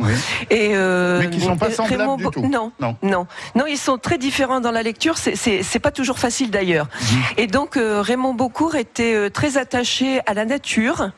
Oui. 0.00 0.12
Et 0.50 0.70
euh, 0.74 1.20
Mais 1.20 1.30
qui 1.30 1.40
sont 1.40 1.56
pas 1.56 1.70
semblables 1.70 2.00
Raymond 2.02 2.16
du 2.16 2.24
tout. 2.26 2.46
Non, 2.46 2.72
Non. 2.80 2.96
non, 3.02 3.26
non, 3.54 3.64
ils 3.66 3.78
sont 3.78 3.98
très 3.98 4.18
différents 4.18 4.60
dans 4.60 4.70
la 4.72 4.82
lecture. 4.82 5.16
C'est- 5.18 5.78
pas 5.82 5.90
toujours 5.90 6.18
facile 6.18 6.50
d'ailleurs. 6.50 6.86
Mhm. 7.00 7.18
Et 7.38 7.46
donc 7.48 7.76
euh, 7.76 8.00
Raymond 8.02 8.34
Beaucourt 8.34 8.76
était 8.76 9.14
euh, 9.14 9.30
très 9.30 9.56
attaché 9.58 10.20
à 10.26 10.34
la 10.34 10.44
nature. 10.44 11.10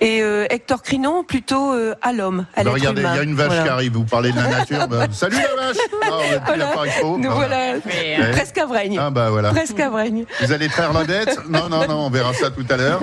Et 0.00 0.22
euh, 0.22 0.46
Hector 0.50 0.82
Crinon 0.82 1.24
plutôt 1.24 1.72
euh, 1.72 1.94
à 2.02 2.12
l'homme, 2.12 2.46
Bah, 2.56 2.62
regardez, 2.70 3.02
il 3.02 3.16
y 3.16 3.18
a 3.18 3.22
une 3.22 3.34
vache 3.34 3.48
Voilà. 3.48 3.62
qui 3.62 3.68
arrive, 3.68 3.92
vous 3.94 4.04
parlez 4.04 4.30
de 4.32 4.36
la 4.36 4.48
nature. 4.48 4.88
bah, 4.88 5.06
salut 5.12 5.36
la 5.36 5.66
vache 5.66 5.76
Ah, 6.02 6.08
on 6.12 6.44
Voilà. 6.46 6.66
Nous 7.18 7.28
Ah, 7.30 7.34
voilà, 7.34 7.56
Mais, 7.86 8.16
euh, 8.20 8.32
presque 8.32 8.58
à 8.58 8.66
Vrègne. 8.66 8.98
Ah 9.00 9.10
bah 9.10 9.30
voilà. 9.30 9.50
Presque 9.50 9.78
à 9.80 9.90
Vrègne. 9.90 10.24
Vous 10.40 10.52
allez 10.52 10.68
traire 10.68 10.92
la 10.92 11.04
dette 11.04 11.38
Non, 11.48 11.68
non, 11.68 11.86
non, 11.88 12.06
on 12.06 12.10
verra 12.10 12.32
ça 12.34 12.50
tout 12.50 12.64
à 12.70 12.76
l'heure. 12.76 13.02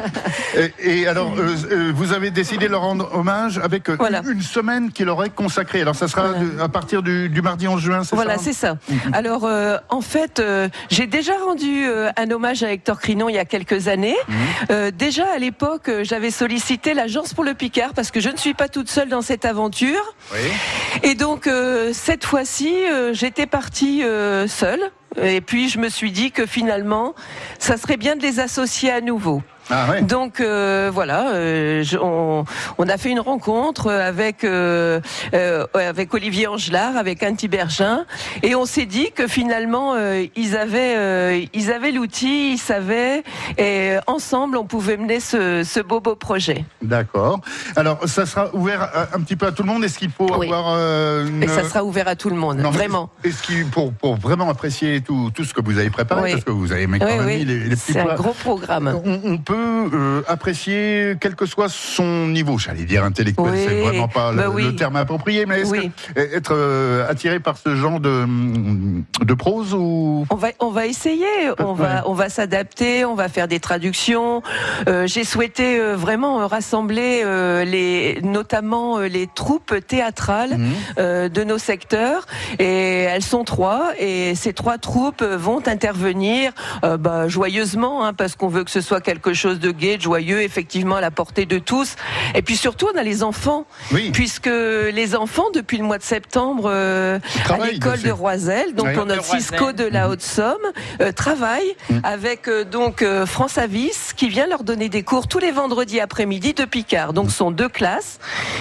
Et, 0.56 1.02
et 1.02 1.08
alors, 1.08 1.34
euh, 1.38 1.92
vous 1.94 2.14
avez 2.14 2.32
décidé 2.32 2.68
de 2.68 2.72
leur 2.72 2.82
rendre 2.82 3.10
hommage 3.14 3.60
avec 3.64 3.90
Voilà. 3.90 4.22
une 4.30 4.42
semaine 4.42 4.92
qu'il 4.92 5.10
aurait 5.10 5.30
consacrée. 5.30 5.82
Alors, 5.82 5.96
ça 5.96 6.08
sera 6.08 6.28
Voilà. 6.30 6.40
de- 6.40 6.62
à 6.62 6.70
partir 6.70 7.02
du, 7.04 7.30
du 7.30 7.42
mardi 7.42 7.68
11 7.68 7.82
juin, 7.82 8.04
c'est 8.04 8.16
Voilà, 8.16 8.38
ça 8.38 8.44
c'est 8.46 8.54
ça. 8.54 8.78
Alors, 9.14 9.46
euh, 9.46 9.78
en 9.90 10.02
fait, 10.02 10.40
euh, 10.40 10.70
j'ai 10.90 11.08
déjà 11.08 11.34
rendu 11.46 11.86
euh, 11.88 12.10
un 12.18 12.30
hommage 12.32 12.64
à 12.64 12.72
Hector 12.72 13.00
Crinon 13.00 13.30
il 13.30 13.36
y 13.36 13.40
a 13.40 13.46
quelques 13.46 13.88
années. 13.88 14.16
Euh, 14.72 14.92
déjà 14.92 15.26
à 15.36 15.38
l'époque, 15.40 15.90
j'avais 16.04 16.32
sollicité 16.32 16.69
l'agence 16.94 17.34
pour 17.34 17.44
le 17.44 17.54
Picard 17.54 17.94
parce 17.94 18.12
que 18.12 18.20
je 18.20 18.30
ne 18.30 18.38
suis 18.38 18.54
pas 18.54 18.68
toute 18.68 18.90
seule 18.90 19.10
dans 19.10 19.22
cette 19.22 19.46
aventure. 19.46 20.16
Oui. 20.32 20.40
Et 21.04 21.16
donc 21.16 21.48
euh, 21.48 21.92
cette 21.94 22.26
fois-ci, 22.26 22.74
euh, 22.86 23.14
j'étais 23.14 23.48
partie 23.48 24.04
euh, 24.04 24.48
seule. 24.48 24.92
Et 25.22 25.42
puis 25.42 25.70
je 25.70 25.80
me 25.80 25.90
suis 25.90 26.12
dit 26.12 26.32
que 26.32 26.46
finalement, 26.46 27.16
ça 27.58 27.78
serait 27.78 27.98
bien 27.98 28.16
de 28.16 28.22
les 28.22 28.40
associer 28.40 28.92
à 28.92 29.02
nouveau. 29.02 29.42
Ah. 29.72 30.02
Donc 30.02 30.40
euh, 30.42 30.90
voilà, 30.94 31.30
euh, 31.34 31.84
je- 31.84 31.98
on, 31.98 32.46
on 32.78 32.90
a 32.90 32.98
fait 32.98 33.10
une 33.10 33.20
rencontre 33.20 33.92
avec 33.92 34.44
euh, 34.44 35.00
euh, 35.34 35.66
avec 35.74 36.14
Olivier 36.14 36.48
Angelard, 36.48 36.98
avec 36.98 37.22
Anne 37.24 37.36
Bergin, 37.50 38.06
et 38.44 38.56
on 38.56 38.66
s'est 38.66 38.86
dit 38.86 39.12
que 39.16 39.28
finalement 39.28 39.94
euh, 39.96 40.26
ils 40.36 40.56
avaient 40.58 40.96
euh, 40.98 41.46
ils 41.54 41.72
avaient 41.72 41.92
l'outil, 41.92 42.54
ils 42.54 42.58
savaient, 42.58 43.24
et 43.58 43.96
ensemble 44.08 44.58
on 44.58 44.66
pouvait 44.66 44.98
mener 44.98 45.20
ce, 45.20 45.64
ce 45.64 45.80
beau 45.80 46.00
beau 46.00 46.16
projet. 46.16 46.66
D'accord. 46.82 47.40
Alors, 47.76 48.00
ça 48.08 48.26
sera 48.26 48.54
ouvert 48.56 48.82
à- 48.82 49.16
un 49.16 49.22
petit 49.22 49.36
peu 49.36 49.46
à 49.48 49.52
tout 49.52 49.64
le 49.64 49.68
monde. 49.70 49.84
Est-ce 49.84 50.00
qu'il 50.00 50.10
faut 50.12 50.28
Oui. 50.38 50.48
avoir 50.48 50.74
euh, 50.76 51.28
une... 51.28 51.44
Et 51.44 51.48
ça 51.48 51.64
sera 51.64 51.84
ouvert 51.84 52.08
à 52.08 52.16
tout 52.16 52.30
le 52.30 52.36
monde, 52.36 52.58
Non, 52.58 52.72
vraiment. 52.72 53.10
Est-ce 53.24 53.44
qu'il 53.44 53.66
pour, 53.68 53.94
pour 53.94 54.16
vraiment 54.16 54.50
apprécier 54.50 55.02
tout, 55.02 55.30
tout 55.34 55.44
ce 55.44 55.54
que 55.54 55.62
vous 55.62 55.78
avez 55.78 55.90
préparé, 55.90 56.22
Oui. 56.24 56.32
parce 56.32 56.44
que 56.44 56.52
vous 56.52 56.72
avez 56.72 56.88
mis 56.88 57.00
quand 57.00 57.06
même 57.06 57.26
mis 57.26 57.46
les, 57.46 57.60
les 57.60 57.70
petits 57.76 57.94
C'est 57.94 58.00
un 58.00 58.16
gros 58.16 58.34
programme. 58.34 59.00
On, 59.06 59.20
on 59.24 59.38
peut 59.38 59.59
euh, 59.60 60.22
apprécier 60.28 61.16
quel 61.20 61.36
que 61.36 61.46
soit 61.46 61.70
son 61.70 62.28
niveau, 62.28 62.58
j'allais 62.58 62.84
dire 62.86 63.04
intellectuel, 63.04 63.52
Oui, 63.52 63.66
c'est 63.68 63.80
vraiment 63.82 64.08
pas 64.08 64.32
le, 64.32 64.38
bah 64.38 64.50
oui. 64.50 64.64
le 64.64 64.76
terme 64.76 64.96
approprié, 64.96 65.46
mais 65.46 65.62
est-ce 65.62 65.72
Oui. 65.72 65.92
que 66.16 66.20
être 66.20 66.54
euh, 66.54 67.10
attiré 67.10 67.40
par 67.40 67.58
ce 67.58 67.76
genre 67.76 68.00
de, 68.00 68.26
de 69.24 69.34
prose 69.34 69.74
ou? 69.74 70.26
On 70.30 70.36
va, 70.36 70.50
on 70.60 70.70
va 70.70 70.86
essayer, 70.86 71.26
on 71.60 71.74
Ouais. 71.74 71.80
va, 71.82 72.04
on 72.08 72.14
va 72.14 72.30
s'adapter, 72.30 73.06
on 73.06 73.16
va 73.16 73.30
faire 73.30 73.48
des 73.48 73.60
traductions. 73.60 74.42
Euh, 74.88 75.08
J'ai 75.08 75.24
souhaité 75.24 75.80
euh, 75.80 75.96
vraiment 75.96 76.42
euh, 76.42 76.46
rassembler 76.48 77.22
euh, 77.24 77.64
les, 77.66 78.20
notamment 78.24 79.00
euh, 79.00 79.08
les 79.08 79.28
troupes 79.28 79.74
théâtrales 79.88 80.58
Mhm. 80.58 80.72
euh, 81.00 81.30
de 81.30 81.44
nos 81.44 81.58
secteurs. 81.58 82.26
Et 82.60 83.02
elles 83.04 83.24
sont 83.24 83.44
trois, 83.44 83.92
et 84.00 84.36
ces 84.36 84.54
trois 84.54 84.78
troupes 84.78 85.22
euh, 85.22 85.38
vont 85.38 85.62
intervenir 85.68 86.52
euh, 86.84 86.98
bah, 86.98 87.28
joyeusement, 87.28 88.06
hein, 88.06 88.14
parce 88.14 88.36
qu'on 88.36 88.48
veut 88.48 88.64
que 88.64 88.72
ce 88.72 88.82
soit 88.82 89.02
quelque 89.02 89.34
chose 89.34 89.49
de 89.58 89.72
gai, 89.72 89.98
de 89.98 90.02
joyeux, 90.04 90.42
effectivement 90.42 90.98
à 90.98 91.02
la 91.02 91.10
portée 91.12 91.46
de 91.46 91.58
tous. 91.58 91.96
Et 92.36 92.42
puis 92.42 92.58
surtout, 92.58 92.88
on 92.94 92.98
a 92.98 93.04
les 93.04 93.24
enfants, 93.24 93.66
Oui. 93.92 94.12
puisque 94.12 94.46
les 94.50 95.16
enfants, 95.16 95.46
depuis 95.54 95.78
le 95.78 95.84
mois 95.84 95.98
de 95.98 96.04
septembre, 96.04 96.66
euh, 96.72 97.20
à 97.50 97.58
l'école 97.66 98.02
de 98.02 98.12
Roisel, 98.12 98.76
donc 98.76 98.88
Oui. 98.88 98.94
pour 98.94 99.06
notre 99.06 99.22
De 99.24 99.28
Roisel. 99.28 99.42
Cisco 99.42 99.72
de 99.72 99.86
la 99.86 100.10
Haute-Somme, 100.10 100.58
euh, 101.02 101.12
travaillent 101.12 101.76
avec 102.04 102.48
euh, 102.48 102.64
donc 102.64 103.02
euh, 103.02 103.26
France 103.26 103.58
Avis 103.58 103.92
qui 104.16 104.30
vient 104.30 104.46
leur 104.48 104.64
donner 104.64 104.90
des 104.90 105.04
cours 105.04 105.28
tous 105.28 105.40
les 105.40 105.52
vendredis 105.52 106.00
après-midi 106.00 106.54
de 106.54 106.66
Picard. 106.66 107.14
Donc 107.14 107.32
ce 107.32 107.38
sont 107.38 107.52
deux 107.52 107.70
classes 107.70 108.20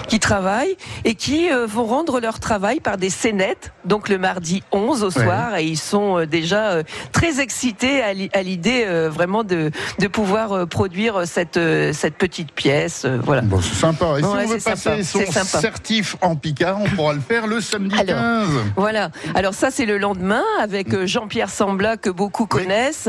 qui 0.08 0.20
travaillent 0.20 0.76
et 1.04 1.14
qui 1.14 1.50
euh, 1.50 1.66
vont 1.66 1.84
rendre 1.84 2.20
leur 2.20 2.38
travail 2.40 2.80
par 2.80 2.96
des 2.96 3.10
scénettes, 3.10 3.72
donc 3.84 4.08
le 4.08 4.18
mardi 4.18 4.62
11 4.72 5.02
au 5.04 5.10
soir 5.10 5.56
et 5.56 5.64
ils 5.64 5.76
sont 5.78 6.18
euh, 6.20 6.26
déjà 6.26 6.68
euh, 6.70 6.82
très 7.12 7.40
excités 7.40 8.00
à 8.02 8.12
l'i- 8.12 8.30
à 8.32 8.42
l'idée 8.42 8.84
euh, 8.86 9.08
vraiment 9.10 9.42
de, 9.44 9.70
de 9.98 10.06
pouvoir 10.06 10.52
euh, 10.52 10.66
produire 10.68 11.26
cette, 11.26 11.57
euh, 11.57 11.92
cette 11.92 12.14
petite 12.16 12.52
pièce. 12.52 13.02
euh, 13.04 13.18
voilà. 13.22 13.42
Bon, 13.42 13.61
c'est 13.61 13.74
sympa. 13.74 14.07
Et 14.18 14.22
si 14.22 14.28
Ouais, 14.28 14.44
on 14.44 14.48
veut 14.48 14.59
passer 14.59 15.02
sympa, 15.02 15.26
son 15.26 15.33
certif 15.61 16.16
en 16.20 16.37
Picard, 16.37 16.78
on 16.81 16.88
pourra 16.88 17.12
le 17.14 17.20
faire 17.20 17.46
le 17.46 17.61
samedi 17.61 17.96
Alors, 17.98 18.16
15. 18.16 18.48
Voilà. 18.76 19.11
Alors 19.35 19.54
ça 19.54 19.70
c'est 19.70 19.87
le 19.87 19.98
lendemain 19.98 20.44
avec 20.61 20.92
euh, 20.94 21.07
Jean-Pierre 21.07 21.50
Sambla 21.50 21.96
que 21.96 22.11
beaucoup 22.11 22.46
connaissent. 22.46 23.09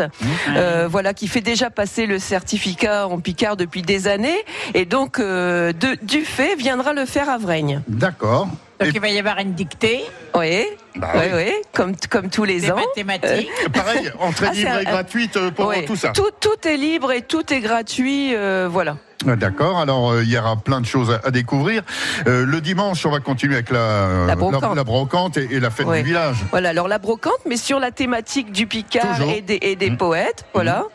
Euh, 0.55 0.87
voilà 0.89 1.13
qui 1.13 1.27
fait 1.27 1.41
déjà 1.41 1.69
passer 1.69 2.05
le 2.05 2.19
certificat 2.19 3.07
en 3.07 3.19
Picard 3.19 3.57
depuis 3.57 3.81
des 3.81 4.07
années 4.07 4.37
et 4.73 4.85
donc 4.85 5.19
euh, 5.19 5.73
de, 5.73 5.97
du 6.03 6.21
fait 6.25 6.55
viendra 6.55 6.93
le 6.93 7.05
faire 7.05 7.29
à 7.29 7.37
Vrègne. 7.37 7.81
D'accord. 7.87 8.47
Donc 8.79 8.89
Et 8.89 8.91
il 8.95 9.01
va 9.01 9.09
y 9.09 9.19
avoir 9.19 9.39
une 9.39 9.53
dictée, 9.53 10.03
Oui. 10.35 10.65
Bah 10.95 11.09
oui, 11.15 11.21
oui. 11.33 11.43
oui, 11.47 11.53
comme 11.73 11.95
comme 12.09 12.29
tous 12.29 12.43
les 12.45 12.61
des 12.61 12.71
ans. 12.71 12.75
mathématiques. 12.75 13.49
pareil, 13.73 14.11
entrée 14.19 14.47
Ah, 14.49 14.53
libre 14.53 14.71
et 14.75 14.87
un- 14.87 14.91
gratuite 14.91 15.37
euh, 15.37 15.51
pour 15.51 15.73
tout 15.85 15.95
ça. 15.95 16.09
Tout, 16.09 16.31
tout 16.39 16.67
est 16.67 16.77
libre 16.77 17.11
et 17.11 17.21
tout 17.21 17.53
est 17.53 17.59
gratuit. 17.59 18.33
euh, 18.35 18.67
voilà. 18.71 18.95
D'accord, 19.25 19.79
alors 19.79 20.11
euh, 20.11 20.23
il 20.23 20.29
y 20.31 20.37
aura 20.37 20.55
plein 20.55 20.79
de 20.79 20.85
choses 20.85 21.11
à, 21.11 21.19
à 21.27 21.31
découvrir. 21.31 21.83
Euh, 22.27 22.45
le 22.45 22.61
dimanche, 22.61 23.05
on 23.05 23.11
va 23.11 23.19
continuer 23.19 23.55
avec 23.55 23.69
la, 23.69 23.79
euh, 23.79 24.27
La 24.27 24.35
brocante. 24.35 24.75
la 24.75 24.83
brocante 24.85 25.37
et, 25.37 25.47
et 25.51 25.59
la 25.59 25.69
fête 25.69 25.85
Ouais. 25.87 25.99
du 26.01 26.07
village. 26.07 26.37
Voilà, 26.51 26.69
alors 26.69 26.87
la 26.87 26.99
brocante, 26.99 27.39
mais 27.45 27.57
sur 27.57 27.79
la 27.79 27.91
thématique 27.91 28.51
du 28.53 28.65
Picard 28.65 29.17
Toujours. 29.17 29.31
et 29.31 29.41
des, 29.41 29.59
et 29.61 29.75
des 29.75 29.91
poètes, 29.91 30.45
voilà. 30.53 30.85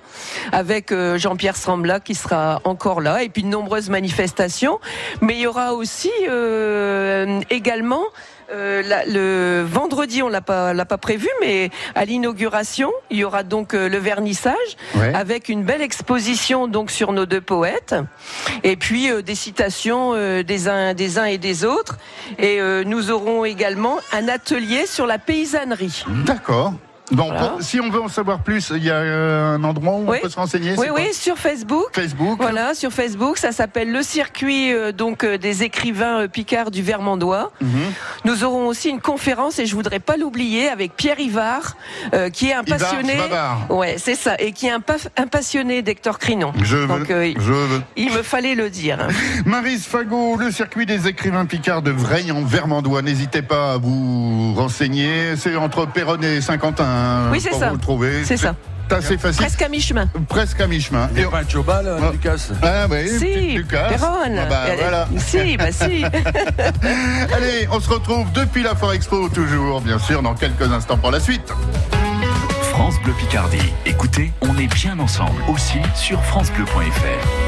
Avec 0.53 0.93
euh, 0.93 1.19
Jean-Pierre 1.19 1.57
Sambla 1.57 2.01
qui 2.01 2.15
sera 2.15 2.61
encore 2.65 3.01
là, 3.01 3.23
et 3.23 3.29
puis 3.29 3.43
de 3.43 3.49
nombreuses 3.49 3.91
manifestations. 3.91 4.79
Mais 5.21 5.35
il 5.35 5.41
y 5.41 5.47
aura 5.47 5.75
aussi 5.75 6.11
euh, 6.29 7.41
également 7.51 8.03
euh, 8.53 8.83
la- 8.87 9.07
le 9.07 9.63
vendredi, 9.67 10.23
on 10.23 10.29
l'a 10.29 10.43
pas 10.43 10.75
l'a 10.75 10.85
pas 10.85 10.99
prévu, 10.99 11.29
mais 11.41 11.71
à 11.95 12.05
l'inauguration, 12.05 12.93
il 13.11 13.19
y 13.19 13.25
aura 13.25 13.43
donc 13.43 13.73
euh, 13.75 13.89
le 13.89 13.97
vernissage 13.99 14.55
Ouais. 14.97 15.15
avec 15.15 15.49
une 15.49 15.65
belle 15.65 15.81
exposition 15.81 16.69
donc 16.69 16.91
sur 16.91 17.13
nos 17.13 17.25
deux 17.27 17.41
poètes, 17.41 17.95
et 18.63 18.77
puis 18.77 19.11
euh, 19.11 19.23
des 19.23 19.35
citations 19.35 20.13
des 20.43 20.69
uns 20.69 20.93
des 20.95 21.19
uns 21.19 21.25
et 21.25 21.39
des 21.39 21.65
autres. 21.65 21.97
Et 22.39 22.61
nous 22.85 23.11
aurons 23.11 23.45
également 23.45 23.99
un 24.13 24.29
atelier 24.29 24.87
sur 24.87 25.07
la 25.07 25.19
paysannerie. 25.19 26.05
D'accord. 26.27 26.75
Donc, 27.11 27.29
Voilà. 27.33 27.49
pour- 27.49 27.63
si 27.63 27.81
on 27.81 27.91
veut 27.91 28.01
en 28.01 28.09
savoir 28.09 28.39
plus, 28.43 28.73
il 28.75 28.83
y 28.83 28.91
a 28.91 28.95
euh, 28.95 29.57
un 29.57 29.65
endroit 29.65 29.93
où 29.95 30.05
Oui. 30.11 30.17
on 30.19 30.23
peut 30.23 30.31
se 30.31 30.37
renseigner 30.37 30.75
Oui, 30.79 30.87
oui, 30.95 31.13
sur 31.13 31.37
Facebook. 31.37 31.89
Facebook. 31.93 32.39
Voilà, 32.41 32.75
sur 32.75 32.93
Facebook, 32.93 33.37
ça 33.37 33.53
s'appelle 33.53 33.93
le 33.93 34.03
circuit 34.03 34.73
euh, 34.73 34.91
donc 34.91 35.23
euh, 35.23 35.37
des 35.37 35.65
écrivains 35.65 36.21
euh, 36.23 36.29
Picard 36.29 36.71
du 36.71 36.83
Vermandois. 36.83 37.53
Mhm. 37.61 37.69
Nous 38.25 38.43
aurons 38.45 38.67
aussi 38.69 38.89
une 38.89 39.03
conférence 39.03 39.59
et 39.59 39.67
je 39.67 39.75
voudrais 39.75 39.99
pas 40.01 40.17
l'oublier 40.17 40.69
avec 40.71 40.97
Pierre 40.97 41.21
Ivar, 41.21 41.77
euh, 42.15 42.31
qui 42.31 42.49
est 42.49 42.55
un 42.55 42.63
Ivar 42.63 42.79
passionné. 42.79 43.19
Ouais, 43.69 43.97
c'est 43.99 44.15
ça, 44.15 44.37
et 44.39 44.53
qui 44.53 44.67
est 44.67 44.71
un, 44.71 44.81
passionné 44.81 45.83
d'Hector 45.83 46.19
Crinon. 46.19 46.53
Je 46.63 46.77
veux. 46.79 46.87
Donc, 46.87 47.07
je 47.09 47.53
veux. 47.53 47.83
il 47.97 48.13
me 48.13 48.23
fallait 48.23 48.55
le 48.55 48.71
dire. 48.71 48.97
Marise 49.45 49.85
Fagot, 49.85 50.37
le 50.39 50.51
circuit 50.51 50.87
des 50.87 51.07
écrivains 51.07 51.45
Picard 51.45 51.83
de 51.83 51.91
Vreille 51.91 52.33
en 52.33 52.43
Vermandois. 52.45 53.03
N'hésitez 53.03 53.43
pas 53.43 53.75
à 53.75 53.77
vous 53.79 54.55
renseigner. 54.55 55.37
C'est 55.37 55.55
entre 55.57 55.87
Péronne 55.87 56.25
et 56.25 56.41
Saint-Quentin. 56.41 56.94
Oui, 57.33 57.41
c'est 57.41 57.53
ça. 57.55 57.69
Vous 57.69 57.75
le 57.75 57.81
trouvez. 57.81 58.25
C'est 58.25 58.37
ça. 58.37 58.55
assez 58.91 59.19
facile. 59.19 59.41
Presque 59.43 59.63
à 59.63 59.69
mi-chemin. 59.69 60.09
Presque 60.29 60.61
à 60.61 60.67
mi-chemin. 60.67 61.09
Et- 61.17 61.23
pas 61.25 61.39
un 61.41 61.49
chobal, 61.49 61.99
Ah. 62.01 62.11
Lucas? 62.13 62.49
Ah 62.63 62.87
oui, 62.91 63.09
Si, 63.19 63.53
Lucas. 63.57 63.89
Péronne. 63.89 64.39
Ah 64.39 64.47
bah, 64.49 64.65
voilà. 64.81 65.09
Si, 65.17 65.57
bah 65.57 65.73
si. 65.73 66.05
Allez, 67.35 67.69
on 67.73 67.81
se 67.81 67.89
retrouve 67.91 68.31
depuis 68.33 68.63
la 68.63 68.75
Foire 68.75 68.93
Expo, 68.93 69.29
toujours, 69.31 69.81
bien 69.81 69.99
sûr, 69.99 70.23
dans 70.23 70.35
quelques 70.35 70.71
instants 70.71 70.97
pour 70.99 71.11
la 71.11 71.19
suite. 71.21 71.53
France 72.71 72.95
Bleu 73.03 73.13
Picardie. 73.19 73.73
Écoutez, 73.87 74.33
on 74.43 74.57
est 74.59 74.73
bien 74.73 74.99
ensemble 74.99 75.43
aussi 75.49 75.79
sur 75.95 76.23
francebleu.fr. 76.25 77.44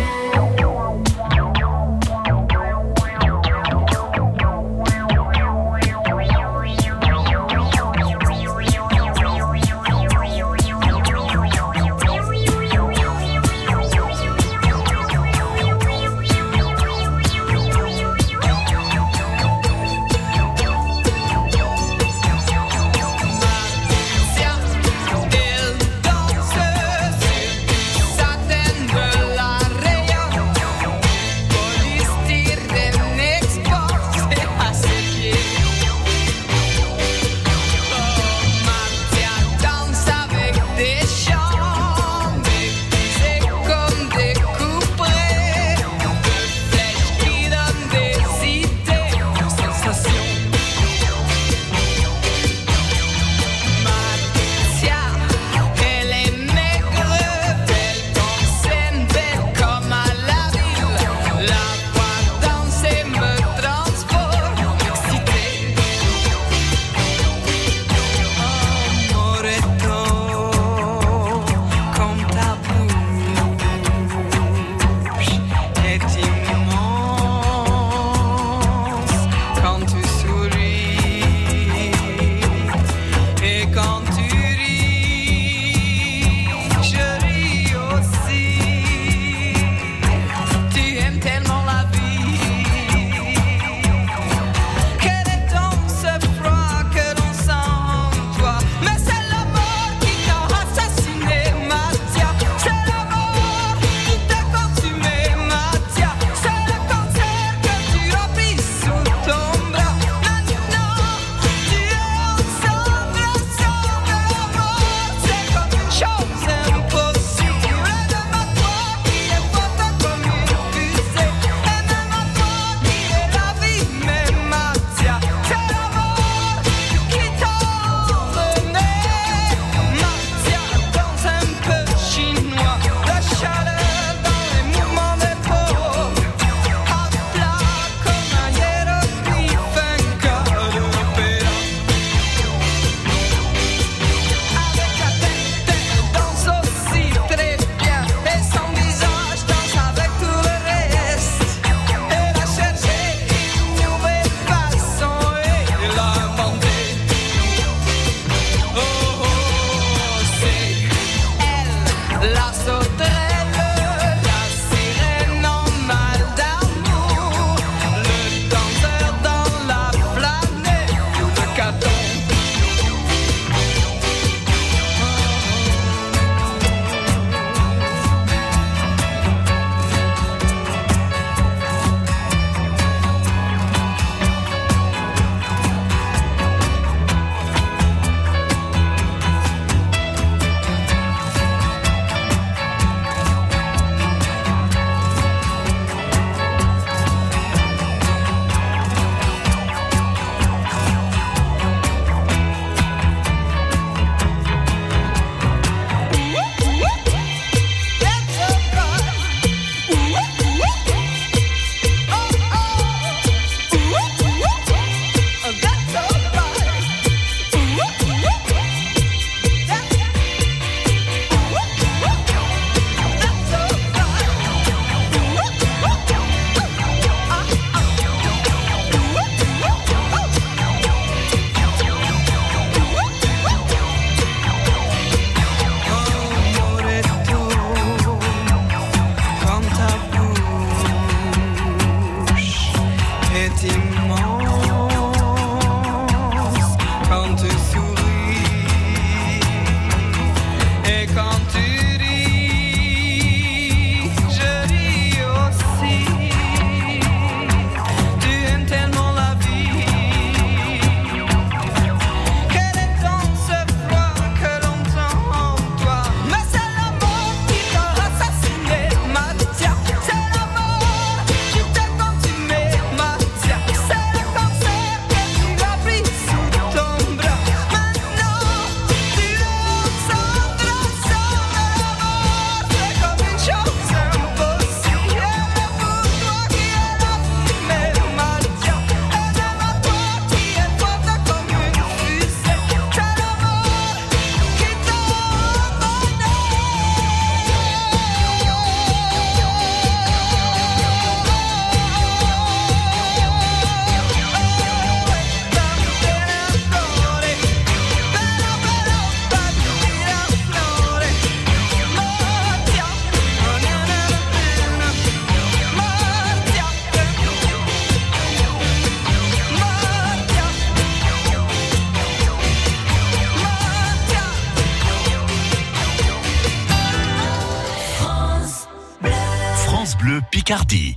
Picardie. 330.77 330.97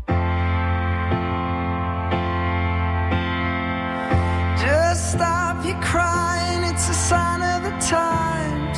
Just 4.62 5.12
stop 5.12 5.66
your 5.66 5.80
crying, 5.82 6.64
it's 6.72 6.90
a 6.90 6.94
sign 6.94 7.42
of 7.42 7.64
the 7.64 7.78
times. 7.86 8.78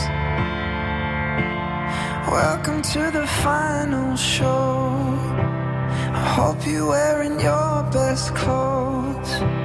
Welcome 2.31 2.81
to 2.93 3.11
the 3.11 3.27
final 3.27 4.15
show. 4.15 5.17
I 6.13 6.33
hope 6.35 6.65
you're 6.65 6.87
wearing 6.87 7.39
your 7.39 7.83
best 7.91 8.35
clothes. 8.35 9.60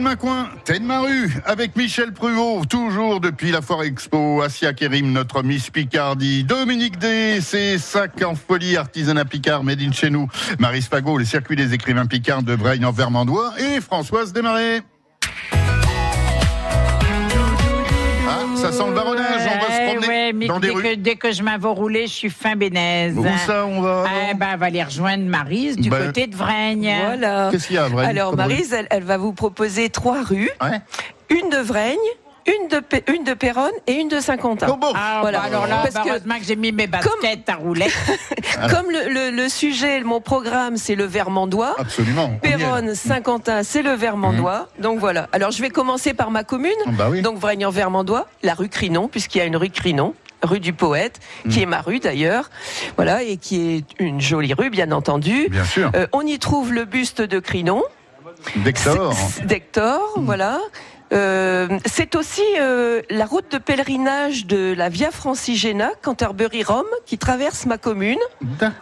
T'es 0.00 0.04
de 0.04 0.08
ma 0.08 0.16
coin, 0.16 0.48
t'es 0.64 0.78
de 0.78 0.84
ma 0.86 1.00
rue, 1.00 1.30
avec 1.44 1.76
Michel 1.76 2.14
Pruvot, 2.14 2.64
toujours 2.64 3.20
depuis 3.20 3.50
la 3.50 3.60
Foire 3.60 3.82
Expo, 3.82 4.40
Asia 4.40 4.72
Kerim, 4.72 5.12
notre 5.12 5.42
Miss 5.42 5.68
Picardie, 5.68 6.42
Dominique 6.42 6.98
D, 6.98 7.42
ses 7.42 7.76
sacs 7.76 8.22
en 8.22 8.34
folie, 8.34 8.78
artisanat 8.78 9.26
Picard, 9.26 9.62
made 9.62 9.92
chez 9.92 10.08
nous, 10.08 10.26
Marie 10.58 10.80
Spago, 10.80 11.18
les 11.18 11.26
circuits 11.26 11.54
des 11.54 11.74
écrivains 11.74 12.06
Picards 12.06 12.42
de 12.42 12.56
Braigne 12.56 12.86
en 12.86 12.92
Vermandois, 12.92 13.52
et 13.58 13.82
Françoise 13.82 14.32
Desmarais. 14.32 14.80
Ah, 18.26 18.38
ça 18.56 18.72
sent 18.72 18.86
le 18.88 18.94
varonnage, 18.94 19.19
ouais, 20.32 20.48
mais 20.48 20.60
dès, 20.60 20.72
que, 20.72 20.94
dès 20.96 21.16
que 21.16 21.32
je 21.32 21.42
m'en 21.42 21.58
vais 21.58 21.68
rouler, 21.68 22.06
je 22.06 22.12
suis 22.12 22.30
fin 22.30 22.56
bénaise. 22.56 23.16
Où 23.16 23.24
ça, 23.46 23.66
on 23.66 23.80
va 23.80 24.04
Eh 24.30 24.34
ben, 24.34 24.48
on 24.54 24.56
va 24.56 24.66
aller 24.66 24.82
rejoindre 24.82 25.24
Marise 25.24 25.76
du 25.76 25.90
Ben, 25.90 26.06
côté 26.06 26.26
de 26.26 26.36
Vraigne. 26.36 26.92
Voilà. 27.04 27.48
Qu'est-ce 27.50 27.66
qu'il 27.66 27.76
y 27.76 27.78
a, 27.78 27.88
Vraigne, 27.88 28.08
Alors, 28.08 28.36
Marise, 28.36 28.72
elle, 28.72 28.86
elle 28.90 29.04
va 29.04 29.16
vous 29.16 29.32
proposer 29.32 29.90
trois 29.90 30.22
rues. 30.22 30.50
Une 31.30 31.48
de 31.48 31.58
Vraigne, 31.58 31.96
une 32.46 32.68
de, 32.68 32.82
une 33.14 33.24
de 33.24 33.34
Péronne 33.34 33.70
et 33.86 33.92
une 33.94 34.08
de 34.08 34.20
Saint-Quentin. 34.20 34.78
Ah, 34.94 35.18
Voilà. 35.20 35.38
bah 35.40 35.44
alors 35.46 35.66
là, 35.66 35.80
Parce 35.82 35.94
bah, 35.94 36.02
que 36.04 36.08
heureusement 36.10 36.38
que 36.38 36.44
j'ai 36.44 36.56
mis 36.56 36.72
mes 36.72 36.86
baskets 36.86 37.48
à 37.48 37.54
rouler. 37.56 37.86
comme 38.70 38.90
le, 38.90 39.08
le- 39.12 39.30
le 39.36 39.48
sujet, 39.48 40.00
mon 40.00 40.20
programme, 40.20 40.76
c'est 40.76 40.94
le 40.94 41.04
Vermandois. 41.04 41.74
Absolument. 41.78 42.30
Péronne, 42.42 42.94
Saint-Quentin, 42.94 43.62
c'est 43.62 43.82
le 43.82 43.92
Vermandois. 43.92 44.68
Donc 44.78 44.98
voilà. 44.98 45.28
Alors 45.32 45.50
je 45.50 45.60
vais 45.62 45.70
commencer 45.70 46.14
par 46.14 46.30
ma 46.30 46.44
commune. 46.44 46.72
Bah 46.88 47.08
oui. 47.10 47.22
Donc 47.22 47.38
Vraigne-en-Vermandois, 47.38 48.26
la 48.42 48.54
rue 48.54 48.68
Crinon, 48.68 49.08
puisqu'il 49.08 49.38
y 49.38 49.40
a 49.42 49.44
une 49.44 49.56
rue 49.56 49.70
Crinon. 49.70 50.14
rue 50.42 50.60
du 50.60 50.72
Poète, 50.72 51.20
qui 51.50 51.60
est 51.62 51.66
ma 51.66 51.82
rue 51.82 51.98
d'ailleurs, 52.00 52.48
voilà, 52.96 53.22
et 53.22 53.36
qui 53.36 53.76
est 53.76 53.84
une 53.98 54.20
jolie 54.22 54.54
rue, 54.54 54.70
bien 54.70 54.90
entendu. 54.90 55.48
Bien 55.50 55.64
sûr. 55.64 55.90
Euh, 55.94 56.06
on 56.12 56.22
y 56.22 56.38
trouve 56.38 56.72
le 56.72 56.86
buste 56.86 57.20
de 57.20 57.38
Crinon. 57.40 57.82
D'Hector. 58.56 59.14
D'Hector, 59.44 60.00
Mm. 60.16 60.24
voilà. 60.24 60.58
Euh, 61.12 61.78
c'est 61.86 62.14
aussi 62.14 62.42
euh, 62.58 63.02
la 63.10 63.26
route 63.26 63.50
de 63.50 63.58
pèlerinage 63.58 64.46
de 64.46 64.74
la 64.76 64.88
Via 64.88 65.10
Francigena, 65.10 65.90
Canterbury-Rome, 66.02 66.86
qui 67.06 67.18
traverse 67.18 67.66
ma 67.66 67.78
commune 67.78 68.18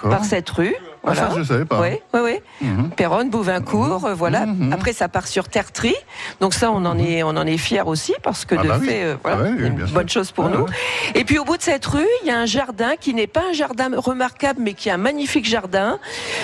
par 0.02 0.24
cette 0.24 0.50
rue. 0.50 0.74
Ah, 1.10 1.14
ça, 1.14 1.30
je 1.36 1.42
savais 1.42 1.64
pas. 1.64 1.80
Oui, 1.80 1.88
oui, 2.14 2.20
oui. 2.24 2.38
Mhm. 2.60 2.90
Péronne, 2.90 3.30
Bouvincourt, 3.30 4.04
euh, 4.06 4.14
voilà. 4.14 4.46
Mhm. 4.46 4.72
Après, 4.72 4.92
ça 4.92 5.08
part 5.08 5.26
sur 5.26 5.48
Tertry. 5.48 5.94
Donc 6.40 6.54
ça, 6.54 6.70
on 6.70 6.84
en 6.84 6.98
est, 6.98 7.22
on 7.22 7.30
en 7.30 7.46
est 7.46 7.56
fiers 7.58 7.82
aussi 7.86 8.14
parce 8.22 8.44
que 8.44 8.54
Ah 8.58 8.62
de 8.62 8.68
bah 8.68 8.78
fait, 8.80 9.04
euh, 9.04 9.16
voilà, 9.22 9.38
Ah 9.40 9.42
ouais, 9.44 9.50
une 9.68 9.78
sûr. 9.86 9.94
bonne 9.94 10.08
chose 10.08 10.30
pour 10.32 10.46
Ah 10.46 10.50
nous. 10.56 10.64
ouais. 10.64 10.70
Et 11.14 11.24
puis 11.24 11.38
au 11.38 11.44
bout 11.44 11.56
de 11.56 11.62
cette 11.62 11.86
rue, 11.86 12.06
il 12.22 12.28
y 12.28 12.30
a 12.30 12.38
un 12.38 12.46
jardin 12.46 12.96
qui 13.00 13.14
n'est 13.14 13.26
pas 13.26 13.42
un 13.50 13.52
jardin 13.52 13.88
remarquable, 13.96 14.60
mais 14.62 14.74
qui 14.74 14.88
est 14.88 14.92
un 14.92 14.96
magnifique 14.98 15.46
jardin 15.48 15.98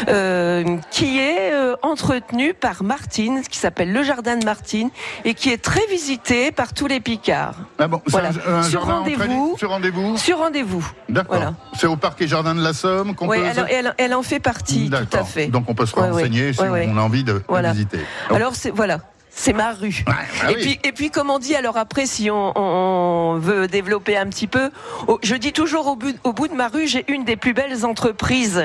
euh, 0.09 0.77
qui 0.91 1.19
est 1.19 1.53
euh, 1.53 1.77
entretenu 1.83 2.55
par 2.55 2.83
Martine, 2.83 3.43
qui 3.43 3.59
s'appelle 3.59 3.93
le 3.93 4.03
jardin 4.03 4.37
de 4.37 4.45
Martine 4.45 4.91
et 5.25 5.35
qui 5.35 5.51
est 5.51 5.63
très 5.63 5.85
visité 5.91 6.53
par 6.53 6.73
tous 6.73 6.87
les 6.87 7.01
Picards. 7.01 7.55
Ah 7.79 7.89
bon, 7.89 8.01
Voilà. 8.07 8.31
un, 8.47 8.55
un 8.55 8.63
Sur 8.63 8.85
rendez-vous. 8.85 9.57
Sur 9.59 9.71
rendez-vous 9.71 10.17
Sur 10.17 10.39
rendez-vous. 10.39 10.87
D'accord. 11.09 11.37
Voilà. 11.37 11.55
C'est 11.79 11.87
au 11.87 11.97
parc 11.97 12.21
et 12.23 12.29
jardin 12.29 12.55
de 12.55 12.63
la 12.63 12.73
Somme 12.73 13.15
qu'on 13.15 13.29
Oui, 13.29 13.39
peut. 13.39 13.45
elle, 13.47 13.67
elle- 13.71 13.95
elle 13.99 14.15
en 14.15 14.23
fait 14.23 14.41
partie, 14.41 14.54
tout 14.63 15.17
à 15.19 15.25
fait. 15.25 15.47
Donc 15.49 15.65
on 15.69 15.75
peut 15.75 15.87
se 15.87 15.95
Ouais, 15.95 16.03
ouais. 16.03 16.11
renseigner 16.11 16.53
si 16.53 16.61
Ouais, 16.61 16.69
ouais. 16.69 16.89
on 16.93 16.97
a 16.99 17.03
envie 17.03 17.25
de, 17.25 17.43
visiter. 17.73 17.99
Alors 18.31 18.55
c'est 18.55 18.71
voilà. 18.71 19.01
C'est 19.37 19.53
ma 19.53 19.73
rue. 19.73 20.05
bah 20.07 20.13
et, 20.49 20.55
oui. 20.55 20.61
puis, 20.61 20.81
et 20.85 20.93
puis, 20.93 21.11
comme 21.11 21.29
on 21.29 21.41
dit, 21.41 21.57
alors 21.57 21.77
après, 21.77 22.07
si 22.07 22.31
on, 22.31 23.37
veut 23.41 23.67
développer 23.67 24.17
un 24.17 24.27
petit 24.27 24.47
peu, 24.47 24.71
au- 25.09 25.19
je 25.25 25.35
dis 25.35 25.53
toujours 25.53 25.89
au 25.89 25.97
bout, 25.97 26.15
au 26.23 26.33
bout 26.33 26.47
de 26.47 26.55
ma 26.55 26.69
rue, 26.69 26.87
j'ai 26.87 27.05
une 27.13 27.25
des 27.25 27.35
plus 27.35 27.53
belles 27.53 27.85
entreprises 27.85 28.63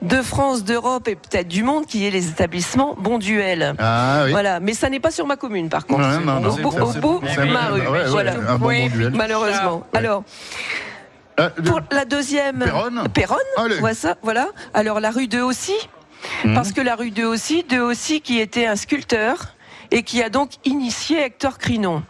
de 0.00 0.22
France, 0.22 0.64
d'Europe 0.64 1.06
et 1.06 1.16
peut-être 1.16 1.48
du 1.48 1.62
monde, 1.62 1.84
qui 1.84 2.06
est 2.06 2.10
les 2.10 2.28
établissements 2.28 2.96
Bonduel. 2.98 3.74
Ah 3.78 4.22
oui. 4.24 4.30
Voilà, 4.30 4.58
mais 4.58 4.72
ça 4.72 4.88
n'est 4.88 5.00
pas 5.00 5.10
sur 5.10 5.26
ma 5.26 5.36
commune, 5.36 5.68
par 5.68 5.84
contre. 5.86 6.00
Ouais, 6.00 6.24
non, 6.24 6.40
non, 6.40 6.48
au 6.48 6.56
bon, 6.56 6.70
au 6.70 6.92
bout 6.94 7.20
ma 7.20 7.66
rue. 7.66 7.82
Ah 7.86 7.90
ouais, 7.90 7.98
ouais, 8.00 8.08
voilà. 8.08 8.32
un 8.48 8.56
bon 8.56 8.68
Oui. 8.68 8.88
Bonduel. 8.88 9.12
Malheureusement. 9.14 9.82
Ouais. 9.92 9.98
Alors, 9.98 10.24
De- 11.48 11.62
pour 11.62 11.80
la 11.90 12.04
deuxième. 12.04 12.58
Péronne 13.14 13.40
voilà, 13.80 13.94
ça, 13.94 14.16
voilà. 14.22 14.48
Alors 14.74 15.00
la 15.00 15.10
rue 15.10 15.28
de 15.28 15.40
Haussy, 15.40 15.74
Mhm. 16.44 16.54
parce 16.54 16.72
que 16.72 16.80
la 16.80 16.94
rue 16.96 17.10
de 17.10 17.24
Haussy, 17.24 17.64
de 17.68 17.80
Haussy 17.80 18.20
qui 18.20 18.38
était 18.40 18.66
un 18.66 18.76
sculpteur 18.76 19.54
et 19.90 20.02
qui 20.02 20.22
a 20.22 20.28
donc 20.28 20.50
initié 20.64 21.18
Hector 21.20 21.58
Crinon. 21.58 22.02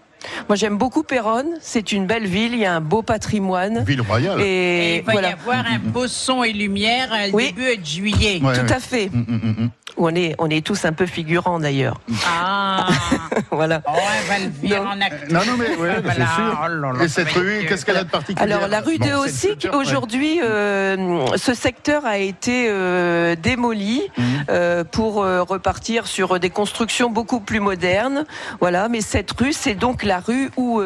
Moi 0.49 0.57
j'aime 0.57 0.77
beaucoup 0.77 1.03
Péronne, 1.03 1.57
c'est 1.62 1.93
une 1.93 2.07
belle 2.07 2.27
ville, 2.27 2.53
il 2.53 2.59
y 2.61 2.66
a 2.66 2.75
un 2.75 2.81
beau 2.83 3.01
patrimoine. 3.03 3.85
Ville 3.85 4.03
royale. 4.03 4.40
Et 4.43 4.45
Et, 4.45 4.97
il 4.99 5.03
va 5.05 5.12
voilà. 5.12 5.29
y 5.31 5.33
avoir 5.33 5.64
un 5.66 5.79
beau 5.79 6.07
son 6.09 6.45
et 6.45 6.53
lumière 6.53 7.09
euh, 7.12 7.31
Oui. 7.33 7.47
début 7.53 7.77
de 7.79 7.85
juillet. 7.87 8.40
Ouais, 8.43 8.53
Tout 8.55 8.71
à 8.73 8.81
fait. 8.81 9.09
Mm, 9.11 9.25
mm, 9.29 9.71
On 10.02 10.14
est, 10.14 10.34
on 10.38 10.48
est 10.48 10.64
tous 10.64 10.84
un 10.86 10.92
peu 10.94 11.04
figurants 11.04 11.60
d'ailleurs. 11.60 12.00
Ah, 12.26 12.86
voilà. 13.50 13.82
oh, 13.86 13.90
elle 14.18 14.28
va 14.28 14.38
le 14.46 14.50
virer 14.62 14.80
Non. 14.80 14.86
en. 14.86 14.96
Non, 14.96 15.40
non, 15.46 15.56
mais 15.58 15.76
ouais, 15.76 15.96
c'est 16.06 16.14
sûr. 16.14 16.58
Oh 16.64 16.68
là 16.68 16.92
là, 16.96 17.04
Et 17.04 17.08
cette 17.08 17.30
rue, 17.32 17.66
qu'est-ce 17.68 17.84
qu'elle 17.84 17.98
a 17.98 18.04
de 18.04 18.08
particulier 18.10 18.50
Alors 18.52 18.66
la 18.68 18.80
rue 18.80 18.98
de 18.98 19.12
Haussy, 19.12 19.50
aujourd'hui, 19.74 20.40
euh, 20.42 21.26
ce 21.36 21.52
secteur 21.52 22.06
a 22.06 22.16
été 22.18 22.66
euh, 22.70 23.36
démoli 23.36 24.02
Mhm. 24.16 24.24
euh, 24.50 24.84
pour 24.84 25.22
euh, 25.22 25.42
repartir 25.42 26.06
sur 26.06 26.40
des 26.40 26.50
constructions 26.50 27.10
beaucoup 27.10 27.40
plus 27.40 27.60
modernes. 27.60 28.24
Voilà, 28.60 28.88
mais 28.88 29.02
cette 29.02 29.30
rue, 29.38 29.52
c'est 29.52 29.74
donc 29.74 30.02
la 30.02 30.20
rue 30.20 30.50
où 30.56 30.80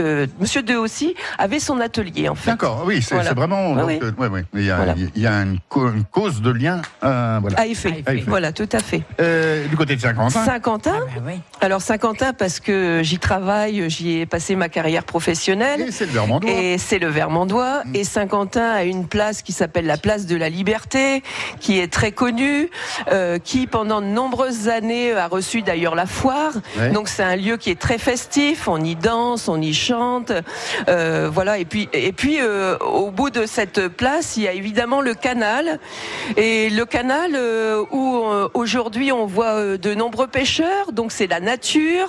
euh, 0.00 0.26
Monsieur 0.40 0.62
de 0.62 0.74
Haussy 0.76 1.14
avait 1.38 1.60
son 1.60 1.80
atelier 1.80 2.28
en 2.28 2.34
fait. 2.34 2.50
D'accord, 2.50 2.82
oui, 2.86 3.02
c'est 3.02 3.14
Voilà. 3.14 3.34
vraiment. 3.34 3.72
Oui, 3.72 3.76
donc, 3.76 3.86
oui. 3.88 3.98
euh, 4.02 4.12
ouais, 4.22 4.28
ouais. 4.28 4.44
Il 4.54 4.62
y 4.64 4.70
a, 4.70 4.76
Voilà. 4.76 4.94
il 5.14 5.22
y 5.22 5.26
a 5.26 5.32
une, 5.42 5.58
co- 5.68 5.88
une 5.90 6.04
cause 6.04 6.42
de 6.42 6.50
lien. 6.50 6.82
euh, 7.04 7.38
voilà. 7.40 7.60
À 7.60 7.66
effet. 7.66 8.02
À 8.06 8.14
effet. 8.14 8.24
Voilà, 8.28 8.52
tout 8.52 8.68
à 8.72 8.78
fait. 8.80 9.02
Euh, 9.20 9.66
du 9.68 9.76
côté 9.76 9.96
de 9.96 10.00
Saint-Quentin. 10.00 10.44
Saint-Quentin. 10.44 11.00
Ah 11.16 11.20
oui. 11.26 11.34
Alors 11.60 11.80
Saint-Quentin 11.82 12.32
parce 12.32 12.60
que 12.60 13.00
j'y 13.02 13.18
travaille, 13.18 13.88
j'y 13.90 14.18
ai 14.20 14.26
passé 14.26 14.56
ma 14.56 14.68
carrière 14.68 15.04
professionnelle. 15.04 15.80
Et 15.80 15.90
c'est 15.92 16.06
le 16.06 16.12
Vermandois. 16.12 16.50
Et 16.50 16.78
c'est 16.78 16.98
le 16.98 17.08
Vermandois. 17.08 17.82
Mm. 17.84 17.96
Et 17.96 18.04
Saint-Quentin 18.04 18.70
a 18.70 18.84
une 18.84 19.06
place 19.06 19.42
qui 19.42 19.52
s'appelle 19.52 19.86
la 19.86 19.96
place 19.96 20.26
de 20.26 20.36
la 20.36 20.48
Liberté, 20.48 21.22
qui 21.60 21.78
est 21.78 21.92
très 21.92 22.12
connue, 22.12 22.70
euh, 23.12 23.38
qui 23.38 23.66
pendant 23.66 24.00
de 24.00 24.06
nombreuses 24.06 24.68
années 24.68 25.12
a 25.12 25.26
reçu 25.28 25.62
d'ailleurs 25.62 25.94
la 25.94 26.06
foire. 26.06 26.52
Ouais. 26.78 26.90
Donc 26.90 27.08
c'est 27.08 27.22
un 27.22 27.36
lieu 27.36 27.56
qui 27.56 27.70
est 27.70 27.80
très 27.80 27.98
festif. 27.98 28.68
On 28.68 28.82
y 28.82 28.94
danse, 28.96 29.48
on 29.48 29.60
y 29.60 29.72
chante, 29.72 29.85
euh, 29.92 31.28
voilà. 31.32 31.58
Et 31.58 31.64
puis 31.64 31.88
et 31.92 32.12
puis 32.12 32.38
euh, 32.40 32.76
au 32.78 33.10
bout 33.10 33.30
de 33.30 33.46
cette 33.46 33.88
place, 33.88 34.36
il 34.36 34.44
y 34.44 34.48
a 34.48 34.52
évidemment 34.52 35.00
le 35.00 35.14
canal. 35.14 35.78
Et 36.36 36.70
le 36.70 36.84
canal 36.84 37.32
euh, 37.34 37.82
où 37.90 38.22
aujourd'hui 38.54 39.12
on 39.12 39.26
voit 39.26 39.76
de 39.76 39.94
nombreux 39.94 40.26
pêcheurs. 40.26 40.92
Donc 40.92 41.12
c'est 41.12 41.26
la 41.26 41.40
nature. 41.40 42.08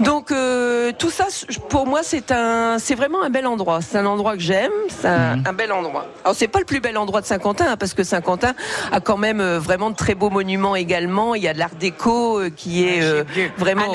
Donc 0.00 0.30
euh, 0.30 0.92
tout 0.98 1.10
ça, 1.10 1.26
pour 1.68 1.86
moi, 1.86 2.00
c'est 2.02 2.30
un, 2.32 2.78
c'est 2.78 2.94
vraiment 2.94 3.22
un 3.22 3.30
bel 3.30 3.46
endroit. 3.46 3.80
C'est 3.80 3.98
un 3.98 4.06
endroit 4.06 4.34
que 4.34 4.42
j'aime. 4.42 4.72
C'est 4.88 5.08
un, 5.08 5.36
Mhm. 5.36 5.44
un 5.46 5.52
bel 5.52 5.72
endroit. 5.72 6.06
Alors 6.24 6.34
c'est 6.36 6.48
pas 6.48 6.58
le 6.58 6.64
plus 6.64 6.80
bel 6.80 6.96
endroit 6.96 7.20
de 7.20 7.26
Saint-Quentin, 7.26 7.66
hein, 7.70 7.76
parce 7.76 7.94
que 7.94 8.02
Saint-Quentin 8.04 8.54
a 8.92 9.00
quand 9.00 9.16
même 9.16 9.42
vraiment 9.56 9.90
de 9.90 9.96
très 9.96 10.14
beaux 10.14 10.30
monuments 10.30 10.76
également. 10.76 11.34
Il 11.34 11.42
y 11.42 11.48
a 11.48 11.54
de 11.54 11.58
l'art 11.58 11.74
déco 11.78 12.40
qui 12.56 12.84
est 12.86 13.00
vu. 13.24 13.50
vraiment 13.58 13.92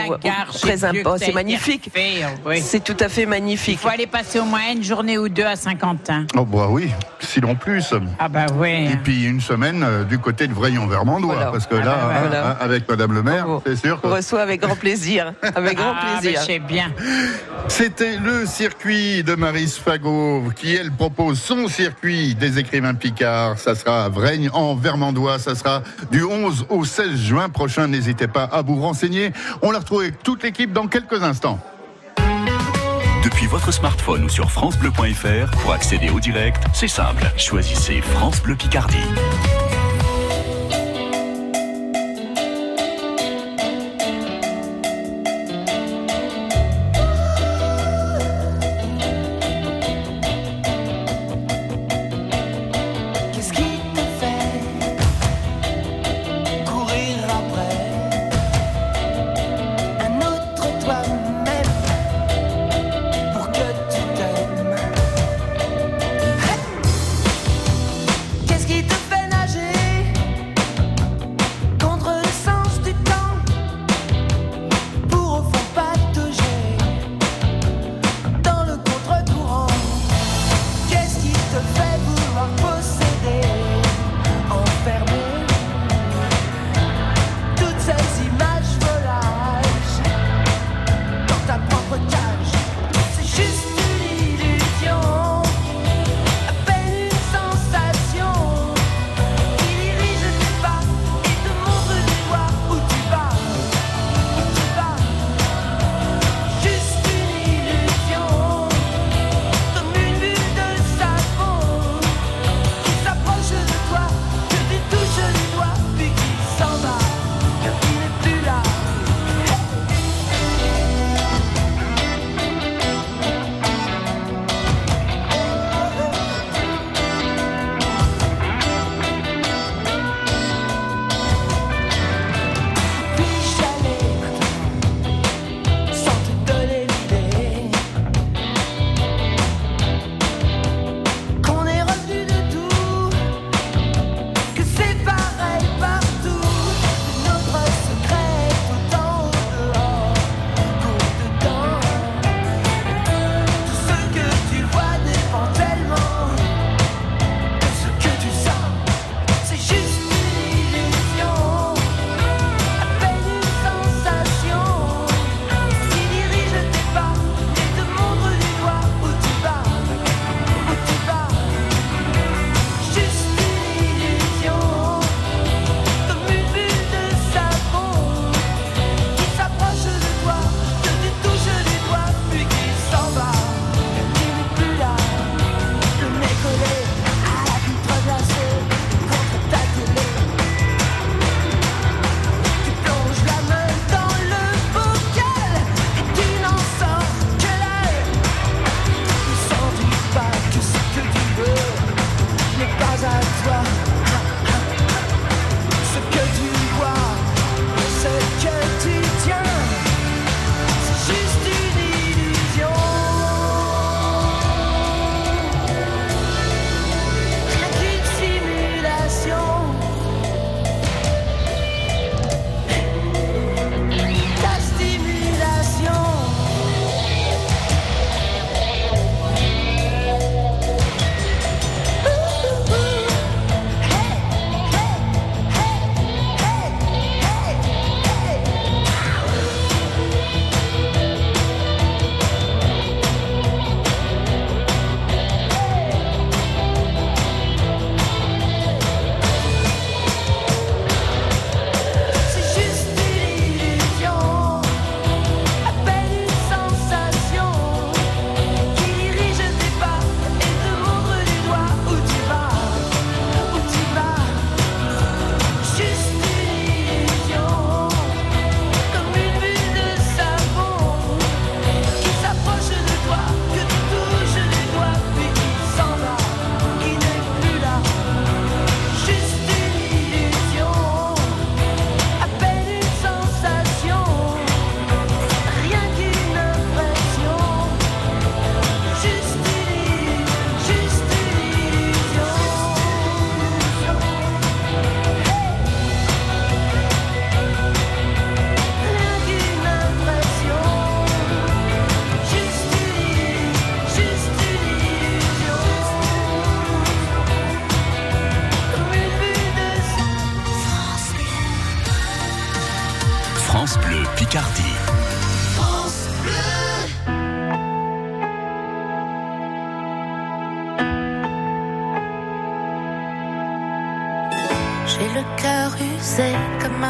très 0.53 0.83
important. 0.83 1.15
C'est 1.19 1.31
magnifique. 1.33 1.91
oui. 2.45 2.61
C'est 2.61 2.83
tout 2.83 2.97
à 2.99 3.09
fait 3.09 3.12
Il 3.21 3.27
magnifique. 3.27 3.79
faut 3.79 3.89
aller 3.89 4.07
passer 4.07 4.39
au 4.39 4.45
moins 4.45 4.71
une 4.73 4.83
journée 4.83 5.17
ou 5.17 5.29
deux 5.29 5.45
à 5.45 5.55
Saint-Quentin. 5.55 6.25
Oh, 6.35 6.45
bah 6.45 6.67
oui, 6.69 6.89
sinon 7.19 7.55
plus. 7.55 7.93
Ah 8.19 8.27
bah 8.27 8.45
oui. 8.55 8.87
Et 8.91 8.97
puis 9.03 9.25
une 9.25 9.39
semaine 9.41 9.83
euh, 9.83 10.03
du 10.03 10.17
côté 10.19 10.47
de 10.47 10.53
Vraillon-Vermandois, 10.53 11.35
Voilà. 11.35 11.51
parce 11.51 11.67
que 11.67 11.75
Ah 11.75 11.85
là, 11.85 11.95
bah 11.95 12.13
hein, 12.15 12.19
voilà. 12.27 12.49
hein, 12.51 12.57
avec 12.59 12.89
Madame 12.89 13.13
le 13.13 13.23
maire, 13.23 13.45
c'est 13.65 13.75
sûr. 13.75 13.99
On 14.03 14.09
reçoit 14.09 14.41
avec 14.41 14.61
grand 14.61 14.75
plaisir. 14.75 15.33
Avec 15.55 15.77
grand 15.77 15.93
ah, 15.95 16.17
plaisir. 16.19 16.39
mais 16.39 16.45
c'est 16.53 16.59
bien. 16.59 16.91
C'était 17.67 18.17
le 18.17 18.45
circuit 18.45 19.23
de 19.23 19.35
Maris 19.35 19.79
Fagot 19.83 20.43
qui, 20.55 20.75
elle, 20.75 20.91
propose 20.91 21.39
son 21.39 21.67
circuit 21.67 22.35
des 22.35 22.59
écrivains 22.59 22.93
Picard. 22.93 23.57
Ça 23.59 23.75
sera 23.75 24.05
à 24.05 24.09
Vraigne 24.09 24.49
en 24.53 24.75
Vermandois. 24.75 25.39
Ça 25.39 25.55
sera 25.55 25.81
du 26.11 26.23
11 26.23 26.65
au 26.69 26.83
16 26.83 27.15
juin 27.15 27.49
prochain. 27.49 27.87
N'hésitez 27.87 28.27
pas 28.27 28.43
à 28.43 28.61
vous 28.61 28.79
renseigner. 28.81 29.31
On 29.61 29.71
la 29.71 29.79
retrouve 29.79 30.01
avec 30.01 30.21
toute 30.23 30.43
l'équipe 30.43 30.73
dans 30.73 30.87
quelques 30.87 31.23
instants. 31.23 31.59
Depuis 33.23 33.47
votre 33.47 33.71
smartphone 33.71 34.25
ou 34.25 34.29
sur 34.29 34.51
FranceBleu.fr, 34.51 35.51
pour 35.61 35.71
accéder 35.71 36.09
au 36.09 36.19
direct, 36.19 36.61
c'est 36.73 36.89
simple. 36.89 37.23
Choisissez 37.37 38.01
France 38.01 38.41
Bleu 38.41 38.55
Picardie. 38.55 38.97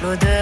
sur 0.00 0.08
un 0.08 0.16
slow 0.16 0.16
de 0.16 0.39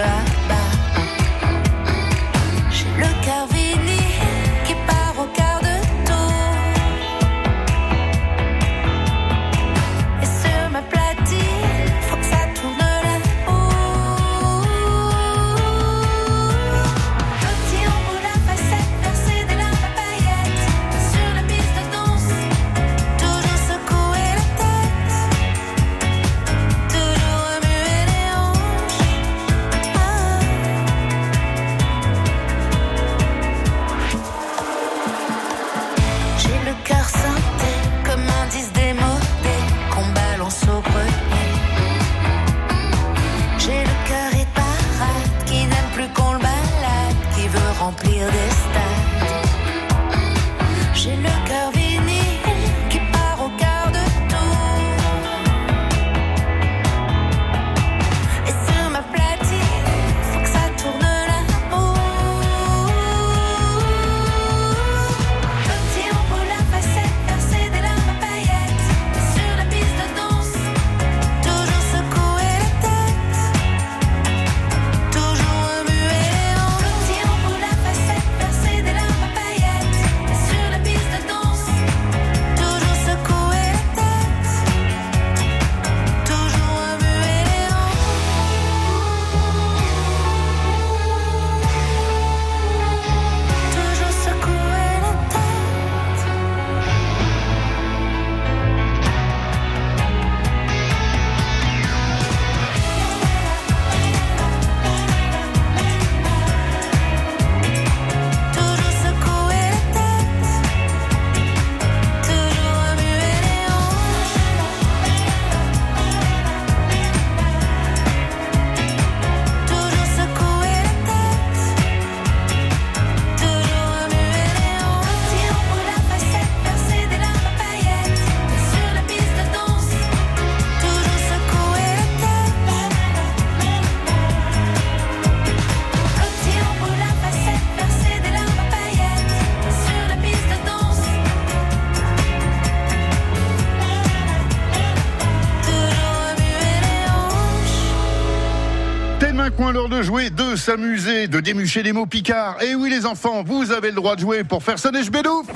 jouer, 150.09 150.31
de 150.31 150.55
s'amuser, 150.55 151.27
de 151.27 151.39
démucher 151.39 151.83
des 151.83 151.93
mots 151.93 152.07
picards. 152.07 152.57
Et 152.63 152.73
oui 152.73 152.89
les 152.89 153.05
enfants, 153.05 153.43
vous 153.45 153.71
avez 153.71 153.89
le 153.89 153.93
droit 153.95 154.15
de 154.15 154.21
jouer 154.21 154.43
pour 154.43 154.63
faire 154.63 154.79
sonner 154.79 155.03
Jbedouf. 155.03 155.45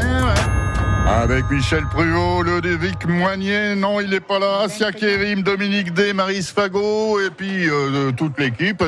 Eh. 0.00 1.10
Avec 1.10 1.50
Michel 1.50 1.84
Pruvot, 1.86 2.42
Ludovic 2.42 3.06
Moignet, 3.08 3.74
non 3.74 3.98
il 4.00 4.10
n'est 4.10 4.20
pas 4.20 4.38
là, 4.38 4.60
Asia 4.64 4.92
Kérim, 4.92 5.42
Dominique 5.42 5.94
D, 5.94 6.12
Marie 6.12 6.42
Fago, 6.42 7.18
et 7.18 7.30
puis 7.30 7.66
euh, 7.68 8.12
toute 8.12 8.38
l'équipe, 8.38 8.84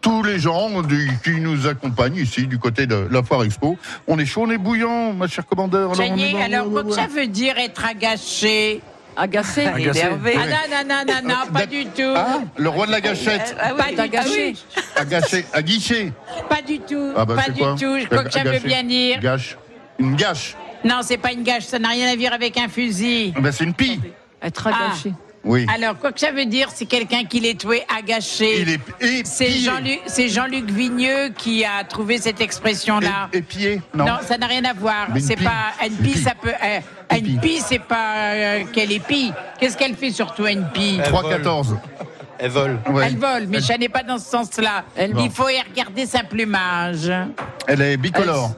tous 0.00 0.22
les 0.24 0.38
gens 0.40 0.82
du- 0.82 1.08
qui 1.22 1.40
nous 1.40 1.66
accompagnent 1.68 2.16
ici 2.16 2.48
du 2.48 2.58
côté 2.58 2.86
de 2.86 3.06
la 3.10 3.22
Foire 3.22 3.44
Expo. 3.44 3.78
On 4.08 4.18
est 4.18 4.26
chaud, 4.26 4.42
on 4.46 4.50
est 4.50 4.58
bouillant, 4.58 5.12
ma 5.12 5.28
chère 5.28 5.46
commandeur. 5.46 5.90
On 5.90 5.94
est 6.02 6.32
dans- 6.32 6.40
alors 6.42 6.84
que 6.84 6.90
ça 6.92 7.06
veut 7.06 7.28
dire 7.28 7.54
être 7.56 7.84
agaché 7.84 8.82
Agacé, 8.82 8.82
Agacé. 9.16 9.62
énervé. 9.62 10.34
Ah 10.36 10.46
non, 10.46 10.84
non, 10.88 11.04
non, 11.06 11.14
non, 11.22 11.28
non, 11.46 11.52
pas 11.52 11.66
du 11.66 11.86
tout. 11.86 12.12
Ah, 12.16 12.40
le 12.56 12.68
roi 12.68 12.86
de 12.86 12.90
la 12.92 13.00
gâchette, 13.00 13.54
Ah 13.60 13.70
oui, 13.72 13.78
Pas 13.78 13.92
du 13.92 14.00
agaché. 14.00 14.54
agaché, 14.96 15.44
aguiché. 15.52 16.12
Pas 16.48 16.62
du 16.62 16.80
tout, 16.80 17.12
Ah 17.16 17.24
bah, 17.24 17.36
pas 17.36 17.50
du 17.50 17.60
tout. 17.60 17.98
Je 17.98 18.06
crois 18.06 18.24
que 18.24 18.32
ça 18.32 18.42
veut 18.42 18.58
bien 18.58 18.82
dire. 18.82 19.20
Gâche. 19.20 19.56
Une 19.98 20.16
gâche. 20.16 20.56
Non, 20.84 21.00
c'est 21.02 21.16
pas 21.18 21.32
une 21.32 21.42
gâche, 21.44 21.64
ça 21.64 21.78
n'a 21.78 21.88
rien 21.90 22.12
à 22.12 22.16
voir 22.16 22.32
avec 22.32 22.56
un 22.58 22.68
fusil. 22.68 23.32
Ben, 23.40 23.52
c'est 23.52 23.64
une 23.64 23.74
pie. 23.74 24.00
Être 24.42 24.68
Ah. 24.70 24.92
Oui. 25.44 25.66
Alors, 25.74 25.98
quoi 25.98 26.10
que 26.12 26.20
ça 26.20 26.32
veut 26.32 26.46
dire, 26.46 26.68
c'est 26.74 26.86
quelqu'un 26.86 27.24
qui 27.24 27.38
l'est 27.40 27.58
tué 27.60 27.82
agaché. 27.94 28.60
Il 28.62 28.68
est 28.70 28.80
C'est 29.26 29.44
épié. 29.50 29.60
Jean-Luc, 29.60 30.00
c'est 30.06 30.28
Jean-Luc 30.28 30.70
Vigneux 30.70 31.30
qui 31.36 31.64
a 31.64 31.84
trouvé 31.84 32.18
cette 32.18 32.40
expression-là. 32.40 33.28
Épié? 33.32 33.82
Non. 33.94 34.06
Non, 34.06 34.16
ça 34.26 34.38
n'a 34.38 34.46
rien 34.46 34.64
à 34.64 34.72
voir. 34.72 35.08
C'est 35.20 35.36
pas 35.42 35.72
une 35.86 35.96
pie, 35.96 36.16
ça 36.18 36.32
peut. 36.40 36.52
euh, 36.62 36.80
une 37.18 37.38
pie, 37.40 37.60
c'est 37.64 37.78
pas 37.78 38.14
euh, 38.32 38.64
qu'elle 38.72 38.90
est 38.92 39.04
pie. 39.06 39.32
Qu'est-ce 39.60 39.76
qu'elle 39.76 39.94
fait 39.94 40.10
surtout 40.12 40.46
une 40.46 40.66
pie? 40.72 40.98
3-14. 41.04 41.76
Elle 42.38 42.50
vole. 42.50 42.78
Ouais. 42.90 43.04
Elle 43.06 43.16
vole, 43.18 43.46
mais 43.48 43.60
ça 43.60 43.76
n'est 43.78 43.88
pas 43.88 44.02
dans 44.02 44.18
ce 44.18 44.28
sens-là. 44.30 44.84
Elle- 44.96 45.14
Il 45.18 45.30
faut 45.30 45.48
y 45.48 45.60
regarder 45.60 46.06
sa 46.06 46.24
plumage. 46.24 47.10
Elle 47.66 47.80
est 47.82 47.96
bicolore. 47.96 48.52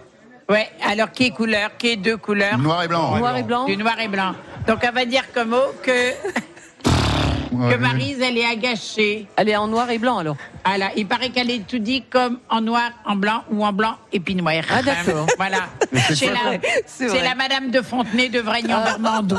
Ouais, 0.48 0.68
alors 0.88 1.10
qui 1.10 1.24
est 1.26 1.30
couleur? 1.30 1.70
Qui 1.76 1.88
est 1.90 1.96
deux 1.96 2.16
couleurs 2.16 2.56
Noir 2.58 2.84
et 2.84 2.88
blanc. 2.88 3.16
Noir 3.16 3.36
et 3.36 3.42
blanc. 3.42 3.64
Du 3.66 3.76
noir 3.76 3.98
et 4.00 4.06
blanc. 4.08 4.32
Donc 4.68 4.78
on 4.88 4.92
va 4.94 5.04
dire 5.04 5.24
comme 5.34 5.48
mot 5.48 5.74
que. 5.82 5.90
que 7.50 7.76
Marise, 7.76 8.18
elle 8.22 8.38
est 8.38 8.46
agachée. 8.46 9.26
Elle 9.36 9.48
est 9.48 9.56
en 9.56 9.68
noir 9.68 9.90
et 9.90 9.98
blanc 9.98 10.18
alors. 10.18 10.36
Voilà, 10.64 10.90
il 10.96 11.06
paraît 11.06 11.30
qu'elle 11.30 11.50
est 11.50 11.66
tout 11.66 11.78
dit 11.78 12.02
comme 12.10 12.38
en 12.50 12.60
noir, 12.60 12.90
en 13.04 13.14
blanc 13.14 13.44
ou 13.50 13.64
en 13.64 13.72
blanc 13.72 13.94
et 14.12 14.18
puis 14.20 14.34
noir. 14.34 14.54
Ah, 14.70 14.82
d'accord. 14.82 15.26
Voilà. 15.36 15.58
C'est 16.12 16.26
la. 16.26 16.58
C'est 16.86 17.22
la 17.22 17.34
Madame 17.34 17.70
de 17.70 17.80
Fontenay 17.82 18.28
de 18.28 18.42
chapeau. 18.42 19.36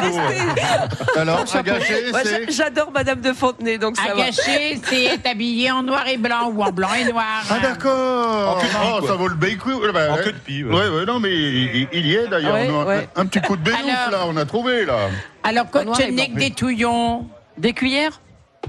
rester. 0.00 1.20
Alors, 1.20 1.40
Sans 1.40 1.46
chapeau. 1.58 1.70
agaché, 1.70 2.10
Moi, 2.10 2.20
c'est. 2.24 2.50
j'a- 2.52 2.64
J'adore 2.66 2.90
Madame 2.92 3.20
de 3.20 3.32
Fontenay, 3.32 3.78
donc 3.78 3.96
ça 3.96 4.14
va. 4.14 4.22
Agaché, 4.22 4.80
c'est 4.84 5.04
être 5.04 5.26
habillé 5.26 5.70
en 5.70 5.82
noir 5.82 6.06
et 6.08 6.16
blanc 6.16 6.50
ou 6.54 6.62
en 6.62 6.70
blanc 6.72 6.88
et 6.98 7.04
noir. 7.10 7.42
Ah 7.50 7.58
d'accord. 7.60 8.56
En 8.56 8.60
queue 8.60 8.66
de 8.66 8.72
pie, 8.72 8.76
Oh, 9.02 9.06
ça 9.06 9.14
vaut 9.14 9.28
le 9.28 9.34
bécou. 9.34 9.70
En 9.72 10.16
queue 10.16 10.32
de 10.32 10.38
pie, 10.44 10.64
ouais. 10.64 10.74
Ouais, 10.74 10.88
ouais, 10.88 11.04
non, 11.06 11.20
mais 11.20 11.32
il, 11.34 11.88
il 11.92 12.06
y 12.06 12.14
est 12.16 12.26
d'ailleurs. 12.28 12.54
Un- 12.56 12.84
ouais. 12.84 13.08
Un 13.16 13.26
petit 13.26 13.40
coup 13.40 13.56
de 13.56 13.62
bénouf 13.62 14.10
là, 14.10 14.24
on 14.26 14.36
a 14.36 14.44
trouvé 14.44 14.84
là. 14.84 15.08
Alors, 15.46 15.66
et 15.66 15.84
Cochenek 15.84 16.32
blanc. 16.34 16.40
des 16.44 16.50
touillons. 16.50 17.26
Des 17.58 17.72
cuillères? 17.72 18.20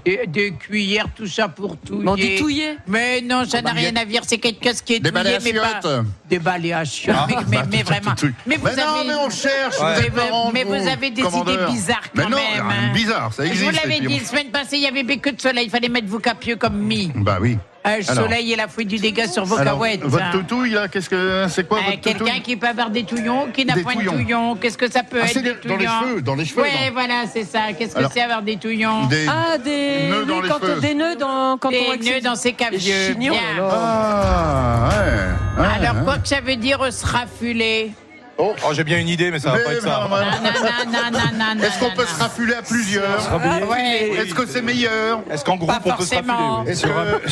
Et 0.05 0.27
Des 0.27 0.51
cuillères, 0.53 1.07
tout 1.15 1.25
ça 1.27 1.49
pour 1.49 1.75
touiller. 1.77 2.07
On 2.07 2.15
dit 2.15 2.35
touiller 2.37 2.77
Mais 2.87 3.19
non, 3.21 3.43
ça 3.45 3.61
n'a 3.61 3.71
rien 3.71 3.95
à 3.95 4.05
dire. 4.05 4.21
C'est 4.25 4.37
quelque 4.37 4.63
chose 4.69 4.81
qui 4.81 4.93
est 4.95 4.99
Des 4.99 5.11
touillé, 5.11 5.35
à 5.35 5.39
mais 5.39 5.53
pas. 5.53 5.81
Des 6.29 6.39
balais 6.39 6.71
à 6.73 6.85
chiottes. 6.85 7.15
Ah, 7.17 7.25
mais, 7.27 7.35
mais- 7.49 7.57
bah, 7.57 7.63
mais 7.69 7.83
vraiment. 7.83 8.11
Mais 8.45 8.57
vous 8.57 8.65
Mais 8.65 8.75
non, 8.75 8.83
avez. 8.99 9.07
mais 9.07 9.15
on 9.15 9.29
cherche, 9.29 9.75
vous 9.77 9.83
Mais 9.85 10.09
mais 10.53 10.63
vous, 10.63 10.87
avez 10.87 11.09
des 11.09 11.21
commandeur. 11.23 11.63
idées 11.63 11.71
bizarres 11.73 12.03
Mais 12.13 12.23
quand 12.23 12.29
non, 12.29 12.37
même. 12.37 12.69
hein. 12.69 12.93
bizarre, 12.93 13.33
ça 13.33 13.43
Je 13.43 13.49
existe, 13.49 13.65
vous 13.71 13.75
l'avais 13.75 13.99
dit, 14.07 14.19
la 14.19 14.25
semaine 14.25 14.47
passée, 14.51 14.77
il 14.77 14.83
y 14.83 14.87
avait 14.87 15.03
que 15.17 15.31
de 15.31 15.41
soleil. 15.41 15.65
Il 15.65 15.71
fallait 15.71 15.89
mettre 15.89 16.07
vos 16.07 16.19
capieux 16.19 16.55
comme 16.57 16.77
mi. 16.77 17.11
Bah 17.15 17.39
oui. 17.41 17.57
Euh, 17.87 17.97
le 17.99 18.11
Alors. 18.11 18.23
soleil 18.25 18.51
et 18.53 18.55
la 18.55 18.67
fouille 18.67 18.85
du 18.85 18.97
dégât 18.97 19.27
sur 19.27 19.45
vos 19.45 19.57
Alors, 19.57 19.79
cahuètes. 19.79 20.01
votre 20.03 20.31
toutouille, 20.31 20.71
là, 20.71 20.87
qu'est-ce 20.87 21.09
que 21.09 21.45
c'est 21.49 21.67
quoi 21.67 21.77
Euh, 21.79 21.81
votre 21.91 22.01
Quelqu'un 22.01 22.19
toutouille 22.25 22.41
qui 22.41 22.55
peut 22.57 22.67
avoir 22.67 22.89
des 22.89 23.03
touillons, 23.03 23.47
qui 23.53 23.65
n'a 23.65 23.73
Des 23.75 23.83
touillons. 23.83 24.11
de 24.13 24.17
touillons. 24.17 24.55
Qu'est-ce 24.55 24.77
que 24.77 24.91
ça 24.91 25.03
peut 25.03 25.19
Ah, 25.21 25.25
être 25.25 25.33
c'est 25.33 25.41
des 25.41 25.53
des- 25.53 25.67
dans 25.69 25.77
les 25.77 25.85
touillons 25.85 25.99
cheveux, 26.01 26.21
dans 26.21 26.35
les 26.35 26.45
cheveux, 26.45 26.61
Ouais, 26.63 26.89
voilà, 26.91 27.23
c'est 27.31 27.43
ça. 27.43 27.59
Qu'est-ce 27.77 27.93
que 27.93 27.99
Alors, 27.99 28.11
c'est 28.13 28.21
avoir 28.21 28.41
des 28.41 28.57
touillons 28.57 29.05
des- 29.05 29.27
Ah, 29.29 29.57
des 29.57 30.09
Nœuds 30.09 30.25
dans 30.25 30.35
oui, 30.37 30.41
les 30.43 30.49
quand, 30.49 30.59
cheveux. 30.59 30.81
des 30.81 30.93
nœuds 30.93 31.15
dans, 31.15 31.57
quand 31.57 31.69
Des 31.69 31.79
on 31.79 31.87
nœuds 31.89 31.93
accède- 31.95 32.23
dans 32.23 32.35
ses 32.35 32.53
cavieux. 32.53 32.77
Des 32.79 33.13
chignons, 33.13 33.33
Bien. 33.33 33.41
alors. 33.55 33.71
Ah, 33.73 34.89
ouais. 34.89 35.61
ouais, 35.61 35.67
Alors, 35.79 35.95
ouais. 35.95 36.03
quoi 36.03 36.17
que 36.17 36.27
ça 36.27 36.41
veut 36.41 36.55
dire 36.55 36.81
euh, 36.81 36.91
se 36.91 37.05
raffuler 37.05 37.91
Oh, 38.39 38.53
j'ai 38.73 38.83
bien 38.83 38.99
une 38.99 39.09
idée, 39.09 39.31
mais 39.31 39.39
ça 39.39 39.51
va 39.51 39.57
Mais 39.57 39.63
pas 39.63 39.73
être 39.73 39.81
ça. 39.81 40.07
non, 40.09 40.09
non, 40.09 40.17
non. 40.17 40.21
Non, 40.21 40.91
non, 40.91 41.11
non, 41.11 41.19
non, 41.33 41.55
non, 41.55 41.63
Est-ce 41.63 41.79
qu'on 41.79 41.91
peut 41.95 42.05
se 42.05 42.19
raffuler 42.19 42.53
à 42.53 42.61
plusieurs 42.61 43.27
Ah, 43.31 43.65
ouais. 43.65 44.11
Est-ce 44.17 44.33
que 44.35 44.45
c'est 44.45 44.61
meilleur? 44.61 45.21
Est-ce 45.31 45.43
qu'en 45.43 45.55
groupe, 45.55 45.69
Pas 45.69 45.79
on 45.83 45.91
peut 45.95 46.03
se 46.05 46.15
raffuler 46.15 46.33
oui. 46.65 46.71
Est-ce 46.71 46.83
que 46.83 47.29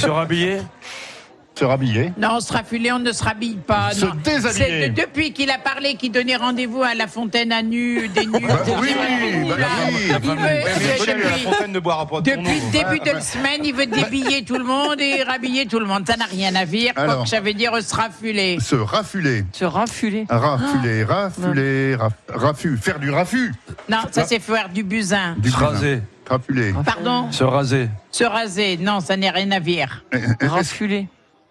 Se 1.58 1.64
rhabiller 1.64 2.12
Non, 2.18 2.42
se 2.42 2.52
raffuler, 2.52 2.92
on 2.92 3.00
ne 3.00 3.12
se 3.14 3.24
rhabille 3.24 3.56
pas. 3.56 3.92
Se 3.92 4.06
non. 4.06 4.12
déshabiller. 4.24 4.90
De- 4.90 5.02
depuis 5.02 5.32
qu'il 5.32 5.50
a 5.52 5.58
parlé, 5.58 5.96
qu'il 5.96 6.12
donnait 6.12 6.36
rendez-vous 6.36 6.84
à 6.84 6.94
la 6.96 7.08
fontaine 7.08 7.52
à 7.54 7.62
nu, 7.62 8.10
des 8.10 8.26
nus. 8.26 8.46
Bah 8.46 8.60
oui, 8.82 8.90
bah 8.94 9.56
oui. 9.56 10.36
mais 10.38 10.64
depuis- 12.22 12.60
le 12.60 12.72
début 12.72 13.00
de 13.00 13.12
la 13.16 13.22
semaine, 13.22 13.62
il 13.64 13.74
veut 13.74 13.86
débiller 13.86 14.44
tout 14.44 14.58
le 14.58 14.64
monde 14.64 15.00
et 15.00 15.24
rhabiller 15.24 15.66
tout 15.66 15.80
le 15.80 15.86
monde. 15.86 16.06
Ça 16.08 16.18
n'a 16.18 16.26
rien 16.26 16.54
à 16.56 16.66
dire. 16.66 16.94
Quoi 16.94 17.04
Alors. 17.04 17.24
que 17.24 17.30
ça 17.30 17.40
veut 17.40 17.54
dire 17.54 17.72
se 17.82 17.96
raffuler. 17.96 18.58
Se 18.60 18.76
raffuler. 18.76 19.46
Se 19.54 19.66
raffuler. 19.66 20.26
Raffuler, 20.30 21.04
raffuler, 21.04 21.96
raf- 21.96 22.14
raffut. 22.30 22.78
Faire 22.78 23.00
du 23.00 23.10
raffut. 23.12 23.54
Non, 23.90 24.00
ça 24.12 24.26
c'est 24.26 24.40
faire 24.40 24.70
du 24.70 24.84
busin. 24.84 25.36
Du 25.38 25.50
Se 25.50 25.56
raser. 25.58 26.02
Raffuler. 26.30 26.74
Pardon 26.86 27.32
Se 27.32 27.44
raser. 27.44 27.90
Se 28.12 28.24
raser. 28.24 28.78
Non, 28.78 29.00
ça 29.00 29.16
n'est 29.16 29.30
rien 29.30 29.52
à 29.52 29.60
dire. 29.60 30.04
Raffuler. 30.42 31.08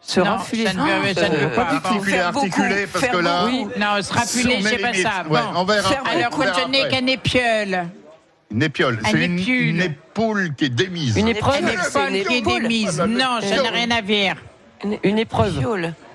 Se 0.07 0.21
Non, 0.21 0.27
raffuler. 0.37 0.67
ça 0.67 0.73
ne 0.75 0.79
veut- 0.81 1.15
ça 1.15 1.29
ne 1.31 1.37
veut 1.37 1.49
pas. 1.51 1.63
Articuler, 1.63 2.19
articuler, 2.19 2.87
parce 2.93 3.07
que 3.07 3.17
là, 3.17 3.47
beaucoup. 3.47 3.71
Non, 3.79 4.03
se 4.03 4.13
raffuler, 4.13 4.57
les 4.61 4.79
pas 4.79 4.93
ça. 4.93 5.25
Ouais, 5.29 5.41
Bon. 5.41 5.61
on 5.61 5.65
verra 5.65 5.89
Faire 5.89 6.01
après, 6.01 6.23
Alors, 6.23 6.37
retenez 6.39 6.89
qu'un 6.89 7.07
épiole. 7.07 7.89
Une 8.51 8.63
épiole, 8.63 9.01
Un 9.03 9.11
c'est 9.11 9.25
une, 9.25 9.39
une 9.49 9.81
épaule 9.81 10.55
qui 10.57 10.67
est 10.67 10.69
démise. 10.69 11.17
Une 11.17 11.29
épreuve. 11.29 11.61
Une 11.63 11.69
épaule 11.71 12.25
qui 12.29 12.35
est 12.37 12.41
démise. 12.43 13.01
Non, 13.01 13.41
ça 13.41 13.63
n'a 13.63 13.71
rien 13.71 13.91
à 13.91 14.03
dire. 14.03 14.37
Une, 14.85 14.99
une 15.03 15.19
épreuve. 15.19 15.65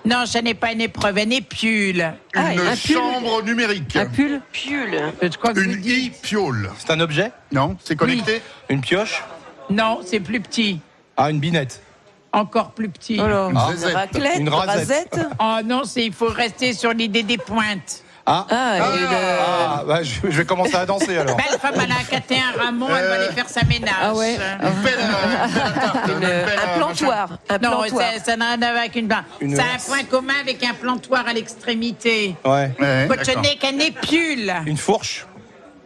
Non, 0.06 0.26
ça 0.26 0.42
n'est 0.42 0.54
pas 0.54 0.72
une 0.72 0.82
épreuve, 0.82 1.18
un 1.18 1.30
épiule. 1.32 2.14
Une 2.36 2.42
Ah, 2.42 2.48
un 2.72 2.76
pull. 2.76 2.96
chambre 2.96 3.44
numérique. 3.44 3.96
Un 3.96 4.06
pull. 4.06 4.40
Vous 4.64 5.62
Une 5.62 5.76
dites- 5.82 6.06
i-piole. 6.06 6.70
C'est 6.78 6.92
un 6.92 7.00
objet? 7.00 7.32
Non, 7.52 7.76
c'est 7.84 7.96
connecté 7.96 8.42
Une 8.70 8.82
pioche? 8.82 9.24
Non, 9.70 10.00
c'est 10.06 10.20
plus 10.20 10.40
petit. 10.40 10.80
Ah, 11.18 11.30
une 11.32 11.40
binette. 11.40 11.82
Encore 12.32 12.72
plus 12.72 12.90
petit. 12.90 13.20
Oh 13.20 13.28
là. 13.28 13.48
Une 13.50 13.58
Ah. 13.58 13.68
zézette. 13.72 13.96
Raclette. 13.96 14.38
Une 14.40 14.50
rasette. 14.50 14.78
rasette. 15.16 15.20
Oh 15.40 15.58
non, 15.66 15.82
c'est 15.84 16.06
il 16.06 16.14
faut 16.14 16.28
rester 16.30 16.74
sur 16.74 16.92
l'idée 16.94 17.24
des 17.24 17.38
pointes. 17.38 18.04
Ah, 18.32 18.46
Ah, 18.52 18.76
et 18.76 19.00
le- 19.00 19.08
ah 19.10 19.84
bah, 19.88 20.04
je, 20.04 20.20
je 20.30 20.38
vais 20.38 20.46
commencer 20.46 20.76
à 20.76 20.86
danser 20.86 21.18
alors. 21.18 21.36
Belle 21.36 21.58
femme, 21.60 21.74
elle 21.84 21.92
a 21.92 22.04
caté 22.08 22.36
un 22.36 22.62
ramon, 22.64 22.86
elle 22.96 23.08
va 23.08 23.14
aller 23.16 23.34
faire 23.34 23.50
sa 23.50 23.64
ménage. 23.66 23.90
Ah 24.00 24.14
ouais. 24.14 24.36
Une 24.36 24.42
à- 24.42 24.56
une 26.06 26.12
une- 26.12 26.14
une 26.14 26.20
pelle 26.20 26.60
à 26.60 26.74
un 26.76 26.78
plantoir. 26.78 27.30
Un 27.50 27.58
Non, 27.58 27.70
plantoir. 27.80 28.12
ça 28.20 28.24
ça 28.24 28.38
n'a 28.38 28.46
rien 28.50 28.62
à 28.62 28.70
voir 28.72 28.82
avec 28.82 28.96
une 28.98 29.08
barre. 29.08 29.24
Une 29.42 29.56
C'est 29.56 29.62
un 29.64 29.78
point 29.84 30.04
commun 30.04 30.34
avec 30.42 30.64
un 30.64 30.76
plantoir 30.76 31.28
à 31.28 31.34
l'extrémité. 31.34 32.36
Ouais. 32.46 32.72
Ouais, 32.80 33.08
qu'un 33.60 33.80
épule. 33.80 34.54
Une 34.68 34.78
fourche. 34.78 35.26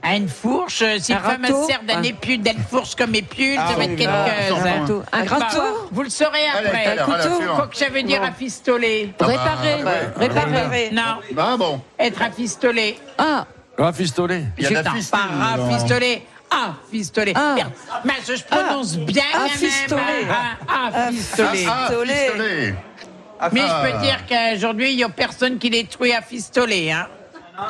À 0.06 0.16
une 0.18 0.28
fourche, 0.28 0.84
si 1.00 1.14
Un 1.14 1.18
une 1.18 1.24
femme 1.24 1.66
sert 1.66 1.82
d'un 1.84 2.00
Un- 2.00 2.04
épule, 2.04 2.42
d'une 2.42 2.62
fourche 2.70 2.94
comme 2.96 3.16
épule, 3.16 3.56
Ah 3.58 3.70
ça 3.70 3.76
va 3.78 3.84
être 3.86 3.96
quelque 3.96 4.10
bah, 4.12 4.26
chose. 4.50 4.58
sans 4.58 4.66
hein. 4.66 4.84
point. 4.86 5.04
Un 5.14 5.20
Bah, 5.20 5.26
grattoir. 5.26 5.74
Vous 5.92 6.04
le 6.04 6.10
saurez 6.10 6.46
après. 6.54 6.96
la 6.96 7.04
Couteau, 7.04 7.40
quoi 7.56 7.68
que 7.68 7.78
ça 7.78 7.88
veut 7.90 8.04
dire 8.04 8.20
rafistoler. 8.22 9.14
Ah 9.14 9.24
bah, 9.24 9.28
Réparer. 9.28 10.10
Réparer. 10.18 10.90
Non, 10.92 11.02
Ah 11.38 11.56
bon, 11.58 11.82
être 11.98 12.20
rafistoler. 12.20 13.00
Ah, 13.18 13.46
Rafistoler. 13.78 14.44
il 14.58 14.70
y 14.70 14.76
a 14.76 14.84
pas 14.84 14.90
alors. 15.54 15.68
rafistoler. 15.68 16.28
Ah, 16.52 16.74
fistoler. 16.92 17.34
Ah. 17.36 17.54
Merde. 17.56 17.72
Mais 18.06 18.14
je, 18.28 18.44
prononce 18.44 18.98
bien 18.98 19.24
Ah, 19.34 19.38
quand 19.38 19.44
même. 19.44 19.50
fistoler. 19.52 20.28
Ah, 20.30 20.92
ah, 20.94 21.12
fistoler. 21.12 21.66
Ah, 21.68 21.88
Pistolet. 21.88 22.14
pistolet. 22.28 22.76
Mais 23.54 23.62
ah. 23.64 23.84
je 23.86 23.92
peux 23.92 23.98
dire 24.04 24.18
qu'aujourd'hui, 24.28 24.92
il 24.92 24.98
n'y 24.98 25.04
a 25.04 25.10
personne 25.10 25.58
qui 25.58 25.88
trouve 25.88 26.08
à 26.16 26.22
fistoler. 26.22 26.92
Hein. 26.92 27.08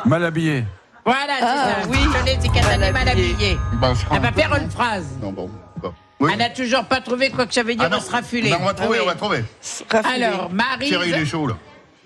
Mal 0.04 0.24
habillé. 0.24 0.64
Voilà, 1.04 1.34
c'est 1.38 1.44
Ah, 1.44 1.82
ça. 1.82 1.88
oui. 1.88 1.98
Fistoler, 1.98 2.38
c'est 2.40 2.48
qu'elle 2.52 2.82
est 2.82 2.92
mal 2.92 3.08
habillée. 3.08 3.58
Bah, 3.74 3.92
je 3.94 4.14
Elle 4.14 4.22
va 4.22 4.32
faire 4.32 4.50
non 4.50 4.56
une 4.56 4.70
phrase. 4.70 5.06
Non, 5.20 5.32
bon. 5.32 5.50
bon. 5.82 5.92
Oui. 6.20 6.30
Elle 6.32 6.38
n'a 6.38 6.50
toujours 6.50 6.84
pas 6.84 7.00
trouvé 7.00 7.30
quoi 7.30 7.44
que 7.46 7.52
ça 7.52 7.62
veut 7.62 7.74
dire 7.74 7.84
Ah 7.86 7.88
non. 7.90 8.00
se 8.00 8.10
raffuler. 8.10 8.50
Non, 8.50 8.58
on 8.62 8.64
va 8.64 8.74
trouver, 8.74 8.98
Ah 9.00 9.02
on 9.02 9.06
va 9.06 9.14
trouver. 9.14 9.44
Raffuler. 9.90 10.24
Alors, 10.24 10.50
Marie, 10.50 10.86
Thierry, 10.88 11.08
il 11.10 11.14
est 11.16 11.26
chaud, 11.26 11.46
là. 11.48 11.54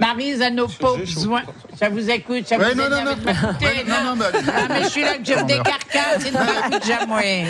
Maryse 0.01 0.41
a 0.43 0.51
nos 0.51 0.69
pas 0.69 0.97
besoin. 0.97 1.43
Ça 1.79 1.89
vous 1.89 2.09
écoute, 2.11 2.47
ça 2.47 2.57
Ouais, 2.57 2.73
vous 2.73 2.81
non, 2.81 2.89
non, 2.89 3.05
non. 3.05 3.11
Ouais, 3.61 3.85
non, 3.87 4.15
non, 4.15 4.17
allez. 4.17 4.39
Ah, 4.49 4.67
mais 4.69 4.85
je 4.85 4.89
suis 4.89 5.03
là 5.03 5.19
que 5.19 5.25
je 5.25 5.35
me 5.35 5.43
décarcasse 5.45 6.25
et 6.27 6.31
ne 6.31 6.39
m'écoute 6.39 6.87
jamais. 6.87 7.47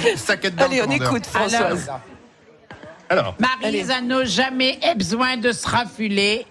Allez, 0.58 0.78
le 0.78 0.84
on 0.86 0.90
écoute 0.90 1.26
Françoise. 1.26 1.90
Alors, 3.10 3.34
Maryse 3.38 3.90
a 3.90 4.00
n'a 4.00 4.24
jamais 4.24 4.78
eu 4.82 4.94
besoin 4.96 5.36
de 5.36 5.52
se 5.52 5.66
raffuler 5.66 6.46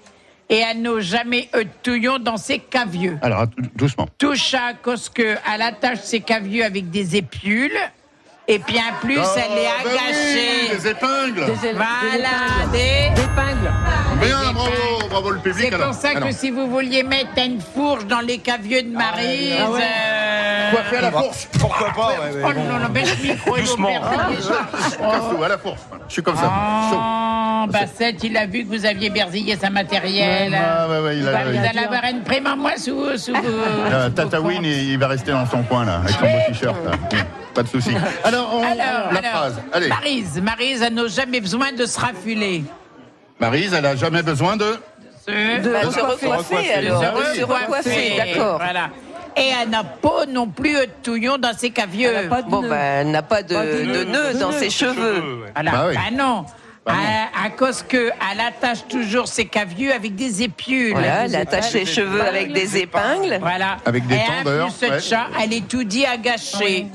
et 0.49 0.57
elle 0.59 0.81
n'a 0.81 0.99
jamais 0.99 1.49
eu 1.57 1.65
de 1.65 1.69
touillon 1.83 2.19
dans 2.19 2.37
ses 2.37 2.59
cavieux. 2.59 3.17
alors, 3.21 3.45
doucement. 3.75 4.07
Touche 4.17 4.53
à 4.53 4.73
cause 4.81 5.09
que 5.09 5.35
elle 5.53 5.61
attache 5.61 5.99
ses 5.99 6.19
cavieux 6.21 6.63
avec 6.63 6.89
des 6.89 7.15
épules 7.15 7.77
et 8.47 8.59
puis 8.59 8.77
en 8.77 8.95
plus 9.05 9.19
Oh, 9.19 9.27
elle 9.35 9.57
est 9.57 9.67
oui, 9.85 9.91
agachée. 9.91 10.77
des 10.77 10.87
épingles. 10.87 11.45
des, 11.61 11.73
Voilà, 11.73 12.69
des... 12.71 12.77
des 12.77 13.21
épingles. 13.23 13.73
Bien, 14.21 14.39
des 14.39 14.53
bravo, 14.53 14.69
épingles. 14.69 15.09
bravo 15.09 15.29
le 15.31 15.39
public. 15.39 15.67
C'est 15.71 15.77
pour 15.83 15.93
ça 15.93 16.11
que 16.13 16.17
Alors, 16.17 16.31
si 16.31 16.49
vous 16.51 16.67
vouliez 16.69 17.03
mettre 17.03 17.37
une 17.45 17.59
fourche 17.59 18.05
dans 18.05 18.21
les 18.21 18.37
cavieux 18.37 18.83
de 18.83 18.89
Maryse... 18.89 19.53
Ah 19.59 19.69
ouais. 19.71 19.81
euh, 19.83 20.71
Coiffer 20.71 20.97
à 20.97 21.01
la 21.01 21.11
fourche? 21.11 21.47
Pourquoi 21.59 21.89
pas 21.89 22.07
ouais, 22.07 22.31
mais 22.35 22.41
Oh 22.45 22.53
non, 22.53 22.79
non, 22.79 22.87
mais 22.93 23.03
le 23.03 23.15
micro 23.33 23.57
est 23.57 23.61
Doucement. 23.61 23.89
déjà. 24.29 24.69
Casse-tout, 24.71 25.43
à 25.43 25.47
la 25.49 25.57
fourche. 25.57 25.79
Je 26.07 26.13
suis 26.13 26.23
comme 26.23 26.35
ça. 26.37 26.43
chaud. 26.89 26.99
Bassette, 27.65 28.23
il 28.23 28.37
a 28.37 28.45
vu 28.45 28.63
que 28.63 28.67
vous 28.67 28.85
aviez 28.85 29.09
berzillé 29.09 29.55
sa 29.57 29.71
matériel. 29.71 30.55
Ah, 30.55 30.87
ouais, 30.87 30.99
ouais, 30.99 31.17
il 31.17 31.27
a- 31.27 31.31
Bah, 31.31 31.39
vous 31.47 31.53
il 31.53 31.57
a- 31.57 31.69
allez 31.69 31.79
avoir 31.79 32.03
une 32.03 32.21
prime 32.21 32.45
en 32.45 32.55
moins 32.57 32.77
sous, 32.77 33.17
sous 33.17 33.33
Euh, 33.91 34.09
Tatawin, 34.11 34.59
il, 34.61 34.91
il 34.91 34.99
va 34.99 35.07
rester 35.07 35.31
dans 35.31 35.45
son 35.47 35.63
coin, 35.63 35.85
là, 35.85 35.95
avec 36.03 36.11
son 36.11 36.21
beau 36.21 36.37
t-shirt. 36.47 36.75
là. 36.85 36.91
Pas 37.55 37.63
de 37.63 37.67
souci. 37.69 37.89
Alors, 38.23 38.51
on- 38.53 38.57
Alors, 38.63 38.75
la 39.11 39.17
alors, 39.19 39.31
phrase. 39.31 39.61
Allez, 39.73 39.87
Maryse, 39.87 40.39
Maryse, 40.43 40.81
elle 40.83 40.93
n'a 40.93 41.07
jamais 41.07 41.39
besoin 41.41 41.71
de 41.71 41.85
se 41.87 41.99
raffuler. 41.99 42.63
Maryse, 43.39 43.73
elle 43.73 43.85
a 43.85 43.95
jamais 43.95 44.21
besoin 44.21 44.57
de. 44.57 44.77
Se, 45.27 45.59
De 45.59 45.63
se 45.63 45.91
se 45.93 45.99
recoiffer 45.99 46.27
recoiffer. 46.27 46.73
alors. 46.73 47.01
se 47.03 47.33
De 47.33 47.39
se 47.39 47.43
recoiffer, 47.43 48.13
d'accord. 48.17 48.57
Voilà. 48.57 48.89
Et 49.35 49.51
elle 49.61 49.69
n'a 49.69 49.83
pas 49.83 50.25
non 50.27 50.47
plus 50.47 50.73
de 50.73 50.87
touillon 51.03 51.37
dans 51.37 51.53
ses 51.55 51.69
cavieux. 51.69 52.11
Pas 52.29 52.41
de 52.41 52.49
Bon, 52.49 52.61
nœud. 52.61 52.71
elle 52.73 53.11
n'a 53.11 53.21
pas 53.21 53.43
de, 53.43 53.53
Pas 53.53 53.65
de 53.65 53.71
de 53.79 53.83
nœud. 53.83 54.03
nœud 54.05 54.33
dans 54.39 54.51
ses 54.51 54.69
cheveux. 54.71 55.23
Voilà. 55.53 55.71
Bah 55.71 55.85
oui. 55.89 55.95
non. 55.95 56.01
Bah 56.01 56.23
non. 56.23 56.45
À, 56.87 57.45
à 57.45 57.49
cause 57.49 57.83
que 57.83 58.11
elle 58.31 58.39
attache 58.39 58.87
toujours 58.87 59.27
ses 59.27 59.45
cavieux 59.45 59.93
avec 59.93 60.15
des 60.15 60.43
épules. 60.43 60.91
Voilà, 60.93 61.25
elle 61.25 61.35
attache 61.35 61.69
ses 61.71 61.85
cheveux 61.85 62.21
avec 62.21 62.53
des 62.53 62.77
épingles. 62.77 63.37
Voilà. 63.41 63.77
Avec 63.85 64.07
des 64.07 64.15
Et 64.15 64.19
en 64.19 64.43
tendeurs, 64.43 64.67
plus, 64.67 64.75
cette 64.79 64.91
ouais. 64.91 64.99
chat, 65.01 65.27
elle 65.41 65.53
est 65.53 65.67
tout 65.67 65.83
dit 65.83 66.05
agachée. 66.05 66.87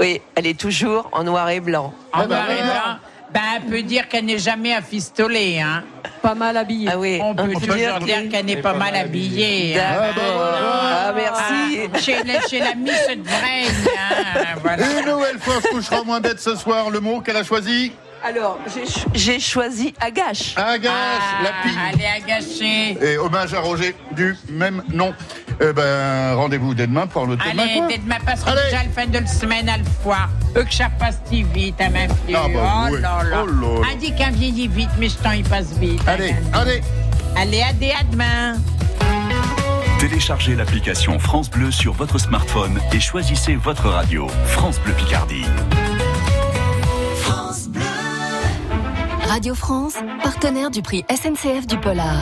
Oui, 0.00 0.20
elle 0.34 0.46
est 0.46 0.58
toujours 0.58 1.08
en 1.12 1.24
noir 1.24 1.48
et 1.50 1.60
blanc. 1.60 1.92
En 2.12 2.20
Ah 2.20 2.26
bah 2.26 2.34
noir 2.36 2.50
et 2.50 2.62
blanc. 2.62 2.96
Ben, 3.32 3.40
on 3.66 3.70
peut 3.70 3.82
dire 3.82 4.08
qu'elle 4.08 4.24
n'est 4.24 4.38
jamais 4.38 4.72
afistolée. 4.74 5.60
Hein. 5.60 5.84
Pas 6.22 6.34
mal 6.34 6.56
habillé. 6.56 6.88
Ah 6.90 6.98
oui, 6.98 7.18
On 7.22 7.34
peut 7.34 7.42
on 7.54 7.60
toujours 7.60 7.74
dire 7.76 7.98
dire 8.00 8.28
qu'elle 8.30 8.46
n'est 8.46 8.56
pas 8.62 8.72
mal 8.72 8.96
habillée. 8.96 9.78
hein. 9.78 10.12
D'accord. 10.16 10.42
Ah, 10.62 11.12
merci. 11.14 11.80
Ah, 11.94 11.98
chez, 11.98 12.22
la, 12.24 12.40
chez 12.48 12.58
la 12.60 12.74
Miss 12.74 13.06
de 13.08 13.22
Brenne. 13.22 13.88
hein, 13.98 14.58
voilà. 14.62 14.82
Une 15.00 15.06
nouvelle 15.10 15.38
fois, 15.38 15.60
se 15.60 15.68
couchera 15.68 16.02
moins 16.04 16.20
bête 16.20 16.40
ce 16.40 16.56
soir. 16.56 16.88
Le 16.90 17.00
mot 17.00 17.20
qu'elle 17.20 17.36
a 17.36 17.44
choisi 17.44 17.92
Alors, 18.24 18.58
j'ai 18.74 18.84
cho- 18.86 19.08
j'ai 19.14 19.40
choisi 19.40 19.94
Agache. 20.00 20.54
Agache, 20.56 20.92
la 21.42 21.50
Ah, 21.50 21.62
pille. 21.62 21.78
elle 21.92 22.00
est 22.00 22.06
agachée. 22.34 22.98
Et 23.00 23.16
hommage 23.16 23.54
à 23.54 23.60
Roger 23.60 23.94
du 24.12 24.36
même 24.50 24.82
nom. 24.92 25.14
Eh 25.60 25.72
ben, 25.72 26.34
rendez-vous 26.34 26.74
dès 26.74 26.86
demain 26.86 27.06
pour 27.06 27.26
le 27.26 27.36
thème. 27.36 27.58
Allez, 27.58 27.82
dès 27.88 27.98
demain 27.98 28.18
passera 28.24 28.52
Allez. 28.52 28.60
déjà 28.70 28.82
le 28.84 28.90
fin 28.90 29.06
de 29.06 29.18
la 29.18 29.26
semaine 29.26 29.68
à 29.68 29.78
le 29.78 29.84
foire. 30.02 30.28
Eux 30.56 30.64
que 30.64 30.74
ça 30.74 30.88
passe 30.98 31.18
si 31.30 31.42
vite, 31.44 31.80
à 31.80 31.88
ma 31.90 32.00
fille. 32.00 32.34
Ah 32.34 32.46
bah 32.52 32.84
oh 32.88 32.88
oui. 32.92 33.00
là 33.00 33.22
là. 33.24 33.44
Oh 33.44 33.80
là 33.82 33.88
dit 33.98 34.14
qu'un 34.14 34.30
vieillit 34.30 34.68
vite, 34.68 34.90
mais 34.98 35.08
ce 35.08 35.18
temps 35.18 35.32
il 35.32 35.44
passe 35.44 35.72
vite. 35.78 36.00
Allez, 36.06 36.34
allez. 36.52 36.80
Allez, 37.36 37.62
à 37.62 37.72
des 37.72 37.90
à 37.92 38.02
demain. 38.10 38.56
Téléchargez 40.00 40.54
l'application 40.54 41.18
France 41.18 41.50
Bleu 41.50 41.70
sur 41.72 41.92
votre 41.92 42.18
smartphone 42.18 42.80
et 42.92 43.00
choisissez 43.00 43.56
votre 43.56 43.88
radio. 43.88 44.28
France 44.46 44.78
Bleu 44.80 44.92
Picardie. 44.94 45.44
Radio 49.28 49.54
France, 49.54 49.94
partenaire 50.22 50.70
du 50.70 50.80
prix 50.80 51.04
SNCF 51.10 51.66
du 51.66 51.78
Polar. 51.78 52.16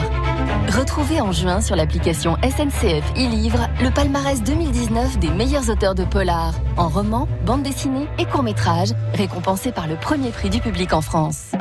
Retrouvez 0.67 1.21
en 1.21 1.31
juin 1.31 1.61
sur 1.61 1.77
l'application 1.77 2.35
SNCF 2.43 3.13
e-Livre 3.15 3.69
le 3.81 3.89
palmarès 3.91 4.43
2019 4.43 5.17
des 5.17 5.29
meilleurs 5.29 5.69
auteurs 5.69 5.95
de 5.95 6.03
polar, 6.03 6.53
en 6.75 6.89
roman, 6.89 7.29
bande 7.45 7.63
dessinée 7.63 8.07
et 8.19 8.25
court-métrage, 8.25 8.89
récompensés 9.13 9.71
par 9.71 9.87
le 9.87 9.95
premier 9.95 10.31
prix 10.31 10.49
du 10.49 10.59
public 10.59 10.91
en 10.91 10.99
France. 10.99 11.53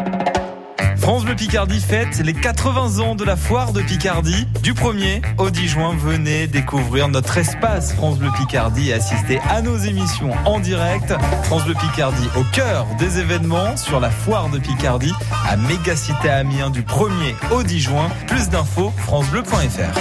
France 1.07 1.25
Bleu 1.25 1.37
Picardie 1.37 1.81
fête 1.81 2.19
les 2.19 2.35
80 2.35 2.99
ans 2.99 3.15
de 3.15 3.23
la 3.23 3.37
foire 3.37 3.73
de 3.73 3.81
Picardie. 3.81 4.45
Du 4.65 4.75
1er 4.75 5.23
au 5.39 5.51
10 5.51 5.69
juin, 5.69 5.95
venez 5.97 6.49
découvrir 6.49 7.07
notre 7.07 7.39
espace 7.39 7.93
France 7.93 8.19
Bleu 8.19 8.31
Picardie 8.37 8.91
et 8.91 8.95
assister 8.95 9.39
à 9.49 9.63
nos 9.63 9.77
émissions 9.77 10.33
en 10.45 10.59
direct. 10.59 11.15
France 11.45 11.65
Bleu 11.65 11.75
Picardie 11.75 12.29
au 12.37 12.43
cœur 12.53 12.89
des 12.99 13.21
événements 13.21 13.77
sur 13.77 14.01
la 14.01 14.11
foire 14.11 14.49
de 14.49 14.59
Picardie 14.59 15.13
à 15.49 15.57
Mégacité 15.57 16.29
Amiens 16.29 16.71
du 16.71 16.83
1er 16.83 17.37
au 17.53 17.63
10 17.63 17.79
juin. 17.79 18.09
Plus 18.27 18.49
d'infos 18.49 18.93
francebleu.fr. 18.99 19.95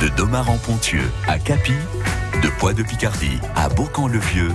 De 0.00 0.08
Domar 0.16 0.50
en 0.50 0.56
Pontieux 0.56 1.08
à 1.28 1.38
Capi, 1.38 1.74
de 2.42 2.48
Poix 2.58 2.72
de 2.72 2.82
Picardie 2.82 3.38
à 3.54 3.68
Beaucamp-le-Vieux, 3.68 4.50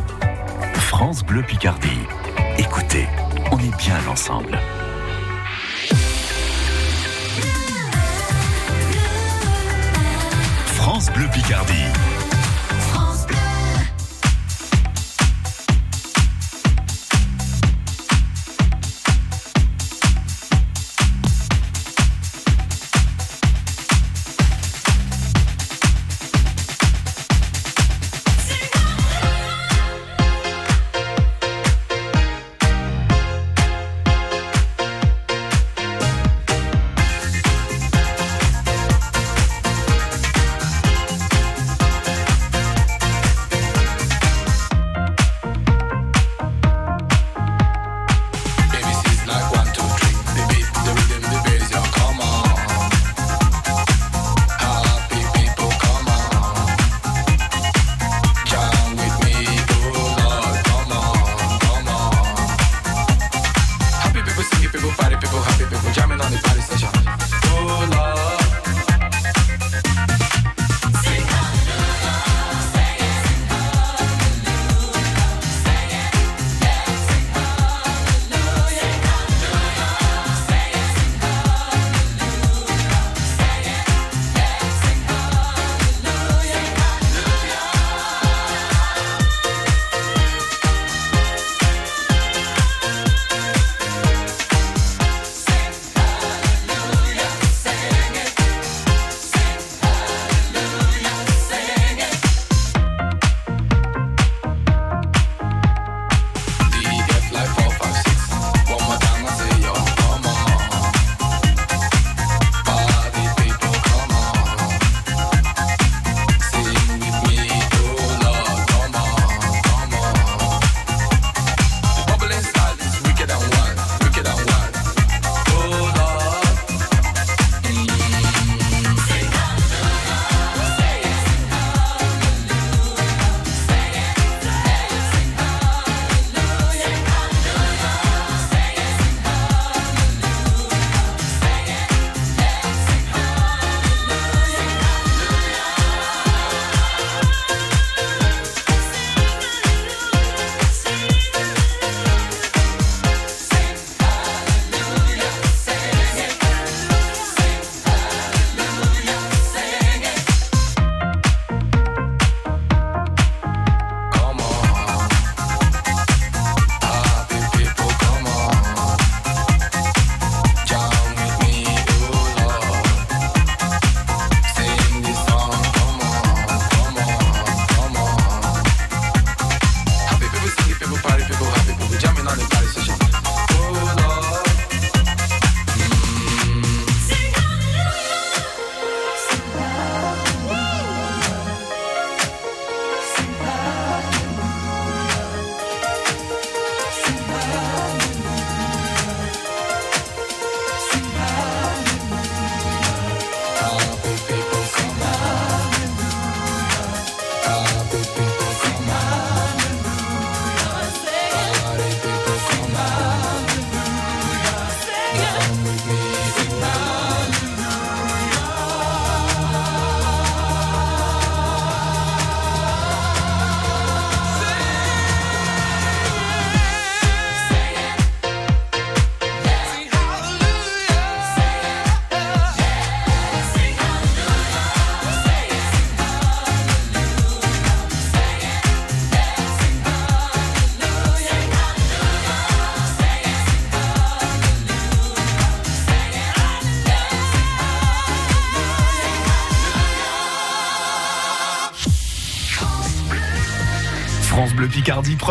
France 0.73 1.23
Bleu 1.23 1.43
Picardie. 1.43 1.87
Écoutez, 2.57 3.07
on 3.53 3.57
est 3.57 3.77
bien 3.77 4.05
ensemble. 4.11 4.59
Bleu 11.07 11.29
Picardie. 11.29 12.08